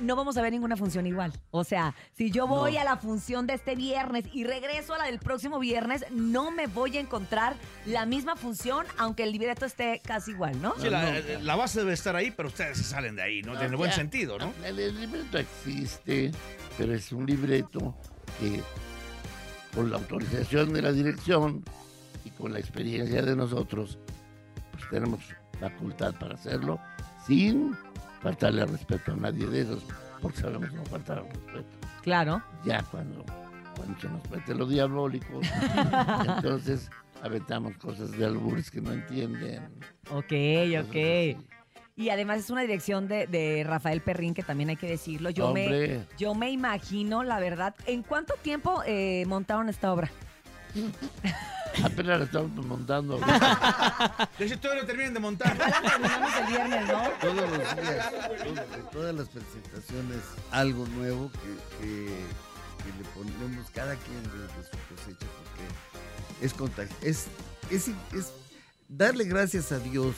no 0.00 0.16
vamos 0.16 0.36
a 0.36 0.42
ver 0.42 0.52
ninguna 0.52 0.76
función 0.76 1.06
igual. 1.06 1.32
O 1.50 1.64
sea, 1.64 1.94
si 2.12 2.30
yo 2.30 2.46
voy 2.46 2.76
a 2.76 2.84
la 2.84 2.96
función 2.96 3.46
de 3.46 3.54
este 3.54 3.74
viernes 3.74 4.24
y 4.32 4.44
regreso 4.44 4.94
a 4.94 4.98
la 4.98 5.04
del 5.04 5.18
próximo 5.18 5.58
viernes, 5.58 6.04
no 6.10 6.50
me 6.50 6.66
voy 6.66 6.96
a 6.96 7.00
encontrar 7.00 7.54
la 7.86 8.06
misma 8.06 8.36
función, 8.36 8.86
aunque 8.98 9.22
el 9.24 9.32
libreto 9.32 9.66
esté 9.66 10.00
casi 10.04 10.32
igual, 10.32 10.60
¿no? 10.60 10.74
Sí, 10.78 10.88
la, 10.88 11.20
la 11.40 11.56
base 11.56 11.80
debe 11.80 11.92
estar 11.92 12.16
ahí, 12.16 12.30
pero 12.30 12.48
ustedes 12.48 12.78
se 12.78 12.84
salen 12.84 13.16
de 13.16 13.22
ahí, 13.22 13.42
¿no? 13.42 13.54
No, 13.54 13.60
En 13.60 13.70
el 13.70 13.76
buen 13.76 13.92
sentido, 13.92 14.38
¿no? 14.38 14.52
El, 14.64 14.78
el 14.78 15.00
libreto 15.00 15.38
existe, 15.38 16.30
pero 16.78 16.94
es 16.94 17.12
un 17.12 17.26
libreto 17.26 17.94
que 18.38 18.60
con 19.74 19.90
la 19.90 19.96
autorización 19.98 20.72
de 20.72 20.82
la 20.82 20.92
dirección 20.92 21.64
y 22.24 22.30
con 22.30 22.52
la 22.52 22.58
experiencia 22.58 23.22
de 23.22 23.36
nosotros, 23.36 23.98
pues 24.72 24.84
tenemos 24.90 25.20
facultad 25.60 26.14
para 26.18 26.34
hacerlo 26.34 26.80
sin 27.26 27.76
faltarle 28.20 28.62
al 28.62 28.68
respeto 28.68 29.12
a 29.12 29.16
nadie 29.16 29.46
de 29.46 29.62
esos, 29.62 29.82
porque 30.20 30.38
sabemos 30.40 30.72
no 30.72 30.84
faltar 30.84 31.18
al 31.18 31.28
respeto. 31.28 31.88
Claro. 32.02 32.42
Ya 32.64 32.82
cuando, 32.90 33.24
cuando 33.76 34.00
se 34.00 34.08
nos 34.08 34.30
mete 34.30 34.54
lo 34.54 34.66
diabólico, 34.66 35.40
entonces 36.36 36.90
aventamos 37.22 37.76
cosas 37.76 38.12
de 38.12 38.24
albures 38.24 38.70
que 38.70 38.80
no 38.80 38.92
entienden. 38.92 39.68
Ok, 40.10 40.32
ok. 40.78 40.96
así. 40.96 41.36
Y 41.96 42.08
además 42.08 42.38
es 42.38 42.48
una 42.48 42.62
dirección 42.62 43.08
de, 43.08 43.26
de 43.26 43.62
Rafael 43.62 44.00
Perrín, 44.00 44.32
que 44.32 44.42
también 44.42 44.70
hay 44.70 44.76
que 44.76 44.88
decirlo. 44.88 45.28
Yo, 45.28 45.52
me, 45.52 46.06
yo 46.16 46.34
me 46.34 46.50
imagino, 46.50 47.22
la 47.22 47.38
verdad, 47.38 47.74
¿en 47.86 48.02
cuánto 48.02 48.34
tiempo 48.42 48.82
eh, 48.86 49.24
montaron 49.26 49.68
esta 49.68 49.92
obra? 49.92 50.10
Apenas 51.84 52.18
la 52.18 52.24
estamos 52.24 52.66
montando. 52.66 53.18
De 54.38 54.44
hecho, 54.46 54.58
todavía 54.58 54.82
no 54.82 54.86
terminan 54.86 55.14
de 55.14 55.20
montar. 55.20 55.56
Terminamos 55.56 56.30
el 56.40 56.46
viernes, 56.46 56.88
¿no? 56.88 57.02
Todos 57.20 57.36
los 57.36 57.76
días, 57.76 58.10
todo- 58.10 58.74
en 58.74 58.90
todas 58.90 59.14
las 59.14 59.28
presentaciones, 59.28 60.18
algo 60.50 60.86
nuevo 60.88 61.30
que, 61.32 61.86
que- 61.86 62.24
que 62.80 62.88
le 62.98 63.04
ponemos 63.14 63.70
cada 63.74 63.94
quien 63.94 64.22
desde 64.22 64.70
su 64.70 64.78
cosecha, 64.94 65.26
porque 65.36 66.44
es 66.46 66.54
contagio. 66.54 66.96
Es, 67.02 67.26
es, 67.70 67.88
es 68.14 68.32
darle 68.88 69.24
gracias 69.24 69.70
a 69.72 69.78
Dios 69.78 70.14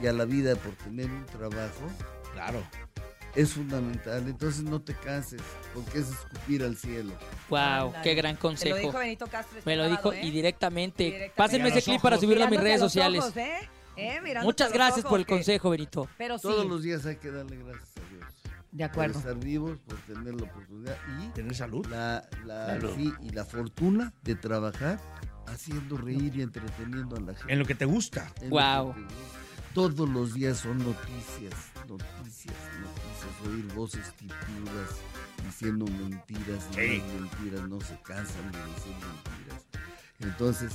y 0.00 0.06
a 0.08 0.12
la 0.12 0.24
vida 0.24 0.56
por 0.56 0.72
tener 0.74 1.06
un 1.10 1.24
trabajo 1.26 1.88
Claro. 2.34 2.62
Es 3.40 3.52
fundamental. 3.52 4.26
Entonces 4.28 4.62
no 4.62 4.80
te 4.80 4.94
canses, 4.94 5.40
porque 5.74 5.98
es 6.00 6.08
escupir 6.08 6.62
al 6.64 6.76
cielo. 6.76 7.12
Wow, 7.48 7.92
qué 8.02 8.14
gran 8.14 8.34
Te 8.34 8.42
lo 8.42 8.48
consejo. 8.48 8.76
dijo 8.76 8.98
Benito 8.98 9.26
Castro. 9.26 9.58
este 9.58 9.70
Me 9.70 9.76
lo 9.76 9.88
dijo 9.88 10.12
¿eh? 10.12 10.20
y 10.24 10.30
directamente. 10.30 11.04
Directamente. 11.04 11.34
Pásenme 11.36 11.68
ese 11.68 11.82
clip 11.82 12.00
para 12.00 12.16
ojos. 12.16 12.24
subirlo 12.24 12.44
a 12.44 12.50
mis 12.50 12.60
redes 12.60 12.80
a 12.80 12.84
los 12.84 12.92
sociales. 12.92 13.20
ojos, 13.20 13.36
¿eh? 13.36 13.58
¿Eh? 13.96 14.20
Muchas 14.42 14.72
gracias 14.72 15.04
por 15.04 15.18
el 15.18 15.24
ojos, 15.24 15.36
consejo, 15.38 15.70
Benito. 15.70 16.08
Pero 16.18 16.38
sí, 16.38 16.42
Todos 16.42 16.66
los 16.66 16.82
días 16.82 17.04
hay 17.06 17.16
que 17.16 17.30
darle 17.30 17.56
gracias 17.56 17.90
a 17.96 18.10
Dios. 18.14 18.24
de 18.70 18.84
Por 18.84 18.90
acuerdo. 18.92 19.18
estar 19.18 19.34
vivos, 19.38 19.78
por 19.86 19.96
tener 20.02 20.34
la 20.34 20.42
oportunidad 20.44 20.96
y 21.20 21.28
Tener 21.30 21.54
salud. 21.54 21.84
la, 21.86 22.28
la- 22.44 22.64
Claro. 22.78 22.94
sí, 22.94 23.12
y 23.22 23.30
la 23.30 23.44
fortuna 23.44 24.12
de 24.22 24.34
trabajar 24.36 25.00
haciendo 25.46 25.96
reír 25.96 26.36
y 26.36 26.42
entreteniendo 26.42 27.16
a 27.16 27.20
la 27.20 27.34
gente. 27.34 27.52
En 27.52 27.58
lo 27.58 27.64
que 27.64 27.74
te 27.74 27.86
gusta. 27.86 28.30
Es 28.36 28.42
lo 28.44 28.48
Guau. 28.50 28.94
que 28.94 29.00
te 29.00 29.06
gusta. 29.06 29.37
Todos 29.78 30.08
los 30.08 30.34
días 30.34 30.58
son 30.58 30.78
noticias, 30.78 31.54
noticias, 31.88 32.56
noticias, 32.80 33.46
oír 33.46 33.64
voces 33.74 34.12
tipudas 34.16 34.90
diciendo 35.46 35.84
mentiras 35.84 36.66
y 36.72 36.74
Sí. 36.74 36.98
más 37.00 37.20
mentiras, 37.20 37.68
no 37.68 37.80
se 37.80 37.96
cansan 38.02 38.50
de 38.50 38.58
decir 38.58 38.92
mentiras. 38.96 39.66
Entonces, 40.18 40.72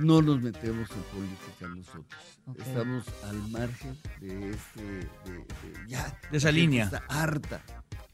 no 0.00 0.20
nos 0.20 0.42
metemos 0.42 0.90
en 0.90 1.02
política 1.04 1.68
nosotros. 1.74 2.22
Estamos 2.58 3.06
al 3.24 3.48
margen 3.48 3.98
de 4.20 4.50
este, 4.50 4.82
de, 4.82 5.32
de- 5.32 5.88
ya. 5.88 6.20
De 6.30 6.36
esa 6.36 6.52
línea. 6.52 6.84
Está 6.84 7.02
harta. 7.08 7.62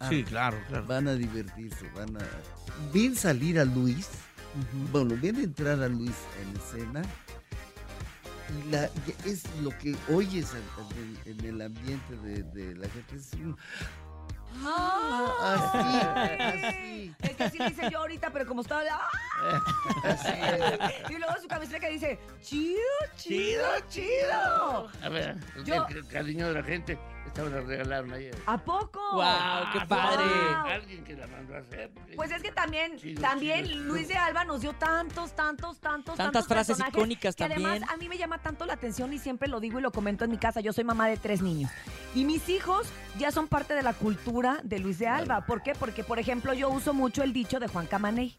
Sí, 0.08 0.22
claro, 0.22 0.58
claro. 0.68 0.86
Van 0.86 1.08
a 1.08 1.14
divertirse, 1.14 1.90
van 1.96 2.16
a... 2.18 2.24
Ven 2.92 3.16
salir 3.16 3.58
a 3.58 3.64
Luis 3.64 4.08
bueno, 4.92 5.16
ven 5.20 5.34
entrar 5.40 5.82
a 5.82 5.88
Luis 5.88 6.14
en 6.40 6.56
escena 6.56 7.02
y 8.50 8.70
la, 8.70 8.88
y 9.06 9.28
es 9.28 9.44
lo 9.62 9.70
que 9.78 9.96
oyes 10.12 10.52
en, 10.54 11.28
en- 11.28 11.38
en 11.38 11.44
el 11.46 11.62
ambiente 11.62 12.16
de, 12.18 12.42
de 12.42 12.74
la 12.76 12.88
gente. 12.88 13.16
Es 13.16 13.32
un, 13.34 13.56
así, 15.42 15.98
así. 16.38 17.14
Es 17.22 17.30
que 17.36 17.44
así 17.44 17.58
le 17.58 17.68
hice 17.70 17.90
yo 17.90 17.98
ahorita, 17.98 18.30
pero 18.30 18.46
como 18.46 18.60
estaba... 18.62 18.82
¡ah! 18.90 19.10
Y 21.08 21.12
luego 21.18 21.34
su 21.42 21.48
camiseta 21.48 21.80
que 21.80 21.90
dice, 21.90 22.18
chido, 22.40 22.78
chido, 23.16 23.64
chido. 23.88 24.88
A 25.02 25.08
ver, 25.08 25.36
Yo- 25.64 25.86
el, 25.88 26.06
cariño 26.08 26.48
de 26.48 26.54
la 26.54 26.62
gente, 26.62 26.98
me 27.42 27.50
la 27.50 27.60
regalaron 27.62 28.12
ayer. 28.12 28.36
¿A 28.46 28.58
poco? 28.58 29.00
Wow, 29.12 29.24
qué 29.72 29.80
padre. 29.86 30.24
Wow. 30.24 30.66
Alguien 30.66 31.04
que 31.04 31.14
la 31.16 31.26
mandó 31.26 31.54
a 31.54 31.58
hacer. 31.58 31.90
porque- 31.92 32.14
Pues 32.14 32.30
es 32.30 32.42
que 32.42 32.52
también, 32.52 32.96
Chido, 32.98 33.20
también 33.20 33.66
chido. 33.66 33.84
Luis 33.84 34.06
de 34.08 34.16
Alba 34.16 34.44
nos 34.44 34.60
dio 34.60 34.72
tantos, 34.74 35.34
tantos, 35.34 35.78
tantos, 35.80 36.16
Tantas 36.16 36.46
tantos 36.46 36.46
frases 36.46 36.78
icónicas 36.88 37.34
que 37.34 37.48
también. 37.48 37.68
además 37.68 37.90
a 37.90 37.96
mí 37.96 38.08
me 38.08 38.16
llama 38.18 38.38
tanto 38.38 38.66
la 38.66 38.74
atención 38.74 39.12
y 39.12 39.18
siempre 39.18 39.48
lo 39.48 39.58
digo 39.60 39.78
y 39.78 39.82
lo 39.82 39.90
comento 39.90 40.24
en 40.24 40.30
mi 40.30 40.38
casa. 40.38 40.60
Yo 40.60 40.72
soy 40.72 40.84
mamá 40.84 41.08
de 41.08 41.16
tres 41.16 41.42
niños 41.42 41.70
y 42.14 42.24
mis 42.24 42.48
hijos 42.48 42.86
ya 43.18 43.30
son 43.32 43.48
parte 43.48 43.74
de 43.74 43.82
la 43.82 43.94
cultura 43.94 44.60
de 44.62 44.78
Luis 44.78 44.98
de 44.98 45.08
Alba. 45.08 45.40
¿Por 45.46 45.62
qué? 45.62 45.72
Porque, 45.74 46.04
por 46.04 46.18
ejemplo, 46.18 46.52
yo 46.54 46.68
uso 46.70 46.94
mucho 46.94 47.22
el 47.24 47.32
dicho 47.32 47.58
de 47.58 47.66
Juan 47.68 47.86
Camaney. 47.86 48.36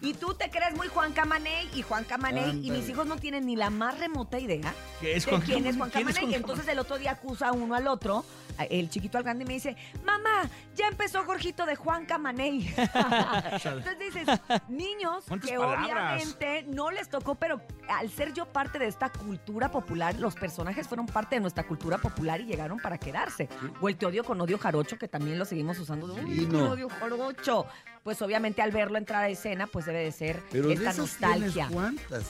Y 0.00 0.14
tú 0.14 0.32
te 0.34 0.48
crees 0.48 0.76
muy 0.76 0.86
Juan 0.88 1.12
Camaney 1.12 1.68
y 1.74 1.82
Juan 1.82 2.04
Camaney 2.04 2.64
y 2.64 2.70
mis 2.70 2.88
hijos 2.88 3.06
no 3.06 3.16
tienen 3.16 3.46
ni 3.46 3.56
la 3.56 3.68
más 3.70 3.98
remota 3.98 4.38
idea 4.38 4.72
¿Qué 5.00 5.16
es 5.16 5.26
de 5.26 5.38
quién 5.40 5.66
es? 5.66 5.76
Juan 5.76 5.90
¿Quién 5.90 6.08
es 6.08 6.14
Camaney. 6.14 6.20
Juan 6.20 6.30
Y 6.30 6.34
entonces 6.34 6.68
el 6.68 6.78
otro 6.78 6.98
día 6.98 7.12
acusa 7.12 7.50
uno 7.52 7.74
al 7.74 7.88
otro, 7.88 8.24
el 8.64 8.90
chiquito 8.90 9.18
al 9.18 9.24
grande, 9.24 9.44
me 9.44 9.54
dice, 9.54 9.76
mamá, 10.04 10.48
ya 10.74 10.88
empezó 10.88 11.24
Jorgito 11.24 11.66
de 11.66 11.76
Juan 11.76 12.06
Camaney. 12.06 12.74
entonces 12.76 13.98
dices, 13.98 14.28
niños 14.68 15.24
¿Cuántas 15.28 15.50
que 15.50 15.56
palabras? 15.56 16.22
obviamente 16.24 16.64
no 16.68 16.90
les 16.90 17.08
tocó, 17.08 17.34
pero 17.34 17.60
al 17.88 18.10
ser 18.10 18.32
yo 18.34 18.46
parte 18.46 18.78
de 18.78 18.86
esta 18.86 19.10
cultura 19.10 19.70
popular, 19.70 20.14
los 20.18 20.34
personajes 20.34 20.86
fueron 20.86 21.06
parte 21.06 21.36
de 21.36 21.40
nuestra 21.40 21.66
cultura 21.66 21.98
popular 21.98 22.40
y 22.40 22.44
llegaron 22.46 22.78
para 22.78 22.98
quedarse. 22.98 23.48
O 23.80 23.88
el 23.88 23.96
te 23.96 24.06
odio 24.06 24.24
con 24.24 24.40
odio 24.40 24.58
jarocho, 24.58 24.98
que 24.98 25.08
también 25.08 25.38
lo 25.38 25.44
seguimos 25.44 25.78
usando. 25.78 26.06
de, 26.08 26.22
Uy, 26.22 26.38
Sí, 26.40 26.46
te 26.46 26.52
no. 26.52 26.70
odio 26.70 26.88
jarocho. 26.88 27.66
Pues 28.02 28.22
obviamente 28.22 28.62
al 28.62 28.70
verlo 28.70 28.96
entrar 28.96 29.24
a 29.24 29.28
escena, 29.28 29.66
pues 29.66 29.84
debe 29.86 30.00
de 30.04 30.12
ser 30.12 30.42
Pero 30.50 30.68
de 30.68 30.74
esta 30.74 30.90
esas 30.90 30.98
nostalgia. 30.98 31.68
cuántas. 31.70 32.24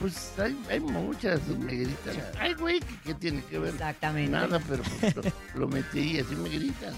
Pues 0.00 0.32
hay, 0.38 0.58
hay 0.70 0.80
muchas 0.80 1.46
miguelitas. 1.46 2.16
Ay, 2.38 2.54
güey, 2.54 2.80
¿qué, 2.80 2.94
qué 3.04 3.14
tiene 3.14 3.44
que 3.44 3.58
ver? 3.58 3.74
Exactamente. 3.74 4.30
Nada, 4.32 4.58
pero 4.66 4.82
pues, 4.82 5.14
lo, 5.14 5.22
lo 5.60 5.68
metí 5.68 6.16
y 6.16 6.20
así 6.20 6.34
me 6.34 6.48
gritan. 6.48 6.94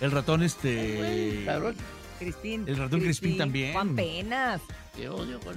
El 0.00 0.10
ratón 0.10 0.40
Güey, 0.40 0.46
este... 0.46 1.46
Cristín. 2.18 2.68
El 2.68 2.76
ratón 2.76 3.00
Crispín 3.00 3.38
también. 3.38 3.72
Juan 3.72 3.96
Penas. 3.96 4.60
que 4.94 5.08
odio 5.08 5.40
con. 5.40 5.56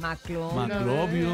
Maclón. 0.00 0.54
Mac- 0.54 0.68
Maclovio. 0.68 1.28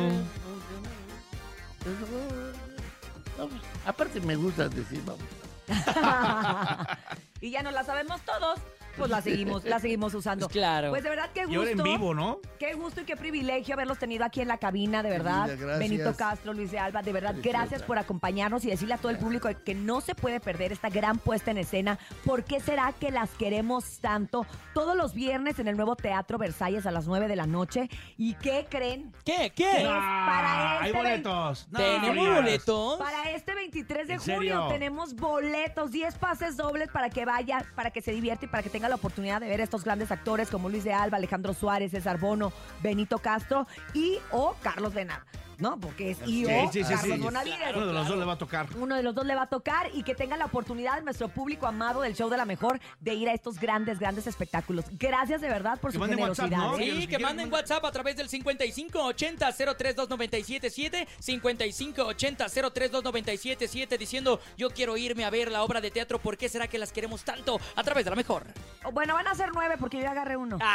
Vamos, 3.37 3.55
aparte 3.85 4.21
me 4.21 4.37
gusta 4.37 4.69
decir, 4.69 5.01
vamos. 5.05 5.23
y 7.41 7.51
ya 7.51 7.63
no 7.63 7.71
la 7.71 7.85
sabemos 7.85 8.21
todos, 8.23 8.59
pues 8.99 9.11
la 9.11 9.23
seguimos, 9.23 9.65
la 9.65 9.79
seguimos 9.79 10.13
usando. 10.15 10.47
Pues 10.47 10.53
claro. 10.59 10.91
Pues 10.91 11.03
de 11.03 11.09
verdad, 11.11 11.31
qué 11.33 11.45
Y 11.49 11.55
ahora 11.55 11.71
gusto. 11.71 11.87
en 11.87 11.93
vivo, 11.99 12.15
¿no? 12.15 12.41
Qué 12.59 12.75
gusto 12.75 13.01
y 13.01 13.05
qué 13.05 13.17
privilegio 13.17 13.75
haberlos 13.75 13.99
tenido 13.99 14.25
aquí 14.25 14.41
en 14.41 14.49
la 14.49 14.59
cabina, 14.59 15.03
de 15.03 15.11
verdad. 15.11 15.47
Gracias. 15.47 15.79
Benito 15.79 16.15
Castro, 16.17 16.53
Luis 16.53 16.71
de 16.71 16.79
Alba, 16.79 17.03
de 17.03 17.13
verdad, 17.13 17.35
gracias 17.43 17.83
por 17.83 17.99
acompañarnos 17.99 18.65
y 18.65 18.69
decirle 18.71 18.95
a 18.95 18.99
todo 18.99 19.11
el 19.11 19.19
público 19.19 19.49
que 19.65 19.75
no 19.75 20.01
se 20.01 20.15
puede 20.15 20.41
perder 20.41 20.73
esta 20.73 20.89
gran 20.91 21.19
puesta 21.19 21.51
en 21.51 21.59
escena. 21.59 21.99
¿Por 22.25 22.45
qué 22.45 22.61
será 22.61 22.93
que 22.99 23.11
las 23.11 23.31
queremos 23.31 24.01
tanto? 24.01 24.45
Todos 24.75 24.97
los 24.97 25.15
viernes 25.15 25.59
en 25.59 25.69
el 25.69 25.77
nuevo 25.77 25.95
Teatro 25.97 26.37
Versalles 26.39 26.85
a 26.87 26.91
las 26.91 27.07
9 27.07 27.29
de 27.29 27.37
la 27.37 27.47
noche. 27.47 27.89
¿Y 28.17 28.35
qué 28.35 28.67
creen? 28.69 29.13
¿Qué? 29.25 29.53
¿Qué? 29.55 29.85
Para 29.85 30.81
hay 30.81 30.87
este 30.87 30.99
boletos. 30.99 31.69
No, 31.71 31.79
¿Tenemos 31.79 32.35
boletos? 32.35 32.99
Para 32.99 33.31
este 33.31 33.55
23 33.55 34.09
de 34.09 34.15
¿En 34.15 34.21
junio 34.21 34.37
serio? 34.39 34.67
tenemos 34.69 35.15
boletos, 35.15 35.93
10 35.93 36.15
pases 36.19 36.57
dobles 36.57 36.89
para 36.91 37.11
que 37.11 37.25
vaya, 37.25 37.65
para 37.75 37.91
que 37.91 38.03
se 38.03 38.13
divierta 38.13 38.45
y 38.45 38.49
para 38.49 38.63
que 38.63 38.71
tenga 38.71 38.88
la 38.89 38.97
oportunidad 38.97 39.41
de 39.41 39.49
ver 39.49 39.61
estos 39.61 39.85
grandes 39.85 40.11
actores 40.11 40.51
como 40.51 40.69
Luis 40.69 40.85
de 40.85 40.93
Alba, 40.93 41.17
Alejandro 41.17 41.55
Suárez, 41.55 41.91
César 41.91 42.19
Bono, 42.19 42.53
Benito 42.83 43.19
Castro 43.19 43.67
y 43.95 44.19
o 44.31 44.55
Carlos 44.63 44.95
Benal. 44.95 45.21
¿No? 45.59 45.79
Porque 45.81 46.11
es 46.13 46.19
y 46.27 46.45
Sí, 46.45 46.47
o 46.47 46.71
sí, 46.73 46.85
sí, 46.85 46.95
Carlos 46.95 47.17
sí. 47.19 47.23
Bonavides. 47.23 47.59
Uno 47.75 47.87
de 47.87 47.93
los 47.93 48.09
dos 48.09 48.17
le 48.19 48.25
va 48.25 48.33
a 48.35 48.39
tocar. 48.39 48.67
Uno 48.77 48.95
de 48.97 49.03
los 49.03 49.15
dos 49.15 49.27
le 49.27 49.35
va 49.35 49.43
a 49.43 49.49
tocar 49.49 49.91
y 49.93 50.03
que 50.05 50.15
tenga 50.15 50.37
la 50.37 50.45
oportunidad 50.47 51.03
nuestro 51.03 51.29
pupúblico 51.29 51.67
amado 51.67 52.01
del 52.03 52.15
show 52.15 52.29
de 52.31 52.37
la 52.37 52.45
mejor 52.45 52.81
de 53.01 53.15
ir 53.15 53.29
a 53.29 53.33
estos 53.33 53.59
grandes, 53.59 53.99
grandes 53.99 54.27
espectáculos. 54.27 54.85
Gracias 54.93 55.41
de 55.41 55.49
verdad 55.49 55.79
por 55.81 55.91
Que 55.91 55.95
su 55.97 56.01
manden 56.01 56.21
WhatsApp, 56.21 56.49
generosidad. 56.49 56.79
¿no? 56.79 56.79
¿eh? 56.79 57.01
Sí, 57.01 57.07
que 57.07 57.17
que 57.17 57.23
manden 57.23 57.53
WhatsApp 57.53 57.85
a 57.85 57.93
través 57.93 58.17
del 58.17 58.29
5580-032977, 58.29 61.07
5580-032977, 61.21 63.99
diciendo 63.99 64.41
yo 64.57 64.71
quiero 64.71 64.97
irme 64.97 65.25
a 65.25 65.31
ver 65.31 65.51
la 65.51 65.63
obra 65.63 65.81
de 65.81 65.91
teatro, 65.91 66.19
¿por 66.21 66.37
qué 66.37 66.49
será 66.49 66.69
que 66.69 66.79
las 66.79 66.93
queremos 66.93 67.25
tanto? 67.25 67.59
A 67.77 67.83
través 67.83 68.05
de 68.05 68.11
la 68.11 68.17
mejor. 68.17 68.45
Oh, 68.85 68.93
Bueno, 68.93 69.15
van 69.15 69.27
a 69.27 69.35
ser 69.35 69.51
nueve 69.55 69.77
porque 69.79 69.97
yo 69.99 70.05
ya 70.05 70.11
agarré 70.13 70.37
uno. 70.37 70.59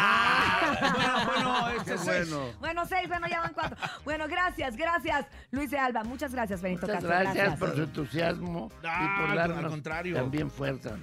Bueno, 0.93 1.25
bueno, 1.25 1.69
este 1.69 1.95
bueno. 1.95 2.51
Bueno, 2.59 2.85
seis, 2.87 3.07
bueno, 3.07 3.27
ya 3.27 3.41
van 3.41 3.53
cuatro. 3.53 3.77
Bueno, 4.03 4.27
gracias, 4.27 4.72
gracias, 4.75 5.25
Luis 5.51 5.69
de 5.71 5.77
Alba. 5.79 6.03
Muchas 6.03 6.33
gracias, 6.33 6.61
Benito 6.61 6.87
Muchas 6.87 7.03
Castro. 7.03 7.19
gracias, 7.19 7.59
por 7.59 7.75
su 7.75 7.83
entusiasmo 7.83 8.69
y 8.79 9.19
por 9.21 9.29
al 9.31 9.35
darnos 9.35 9.71
contrario. 9.71 10.15
también 10.15 10.49
fuerza. 10.51 10.95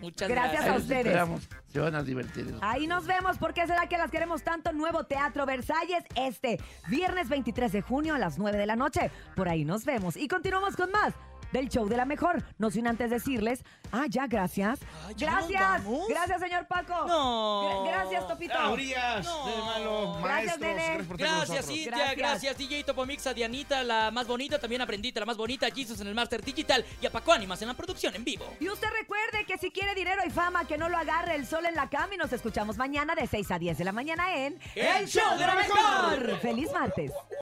Muchas 0.00 0.28
Gracias 0.28 0.52
gracias. 0.62 0.74
a 0.76 0.78
ustedes. 0.78 1.06
esperamos, 1.06 1.48
Se 1.72 1.80
van 1.80 1.94
a 1.96 2.04
divertir. 2.04 2.54
Ahí 2.60 2.86
nos 2.86 3.04
vemos. 3.06 3.36
¿Por 3.36 3.52
qué 3.52 3.66
será 3.66 3.88
que 3.88 3.98
las 3.98 4.12
queremos 4.12 4.44
tanto? 4.44 4.72
Nuevo 4.72 5.02
Teatro 5.04 5.44
Versalles 5.44 6.04
este 6.14 6.60
viernes 6.86 7.28
23 7.28 7.72
de 7.72 7.82
junio 7.82 8.14
a 8.14 8.18
las 8.18 8.38
9 8.38 8.56
de 8.58 8.66
la 8.66 8.76
noche. 8.76 9.10
Por 9.34 9.48
ahí 9.48 9.64
nos 9.64 9.84
vemos. 9.84 10.16
Y 10.16 10.28
continuamos 10.28 10.76
con 10.76 10.92
más 10.92 11.14
del 11.52 11.68
show 11.68 11.88
de 11.88 11.96
la 11.96 12.04
mejor. 12.04 12.42
No 12.58 12.70
sin 12.70 12.86
antes 12.86 13.10
decirles, 13.10 13.62
ah, 13.92 14.04
ya, 14.08 14.26
gracias. 14.26 14.80
Ah, 14.82 15.10
¿ya 15.16 15.30
nos 15.32 15.48
gracias, 15.48 15.84
vamos? 15.84 16.08
gracias, 16.08 16.40
señor 16.40 16.66
Paco. 16.66 17.06
No. 17.06 17.84
Gra- 17.84 17.88
gracias, 17.92 18.28
Topito. 18.28 18.72
Urias, 18.72 19.24
No. 19.24 19.46
de 19.46 19.56
malo, 19.62 20.18
Gracias, 20.22 20.58
nene. 20.58 21.04
Gracias. 21.16 21.66
Cintia. 21.66 21.90
Gracias. 21.90 22.16
Gracias, 22.16 22.58
DJ 22.58 22.84
Topomixa, 22.84 23.32
Dianita, 23.34 23.82
la 23.82 24.10
más 24.10 24.26
bonita. 24.26 24.58
También 24.58 24.82
aprendiste, 24.82 25.20
la 25.20 25.26
más 25.26 25.36
bonita. 25.36 25.68
Jesus 25.74 26.00
en 26.00 26.06
el 26.08 26.14
Master 26.14 26.42
Digital. 26.44 26.84
Y 27.00 27.06
a 27.06 27.10
Paco 27.10 27.32
Ánimas 27.32 27.60
en 27.62 27.68
la 27.68 27.74
producción 27.74 28.14
en 28.14 28.24
vivo. 28.24 28.44
Y 28.60 28.68
usted 28.68 28.88
recuerde 29.00 29.44
que 29.46 29.58
si 29.58 29.70
quiere 29.70 29.94
dinero 29.94 30.22
y 30.26 30.30
fama, 30.30 30.66
que 30.66 30.76
no 30.78 30.88
lo 30.88 30.96
agarre 30.98 31.34
el 31.34 31.46
sol 31.46 31.64
en 31.66 31.74
la 31.74 31.88
cama 31.88 32.14
y 32.14 32.16
nos 32.18 32.32
escuchamos 32.32 32.76
mañana 32.76 33.14
de 33.14 33.26
6 33.26 33.50
a 33.50 33.58
10 33.58 33.78
de 33.78 33.84
la 33.84 33.92
mañana 33.92 34.34
en 34.36 34.58
El 34.74 35.06
Show 35.08 35.38
de 35.38 35.46
la 35.46 35.54
Mejor. 35.54 36.38
¡Feliz 36.40 36.70
martes! 36.72 37.12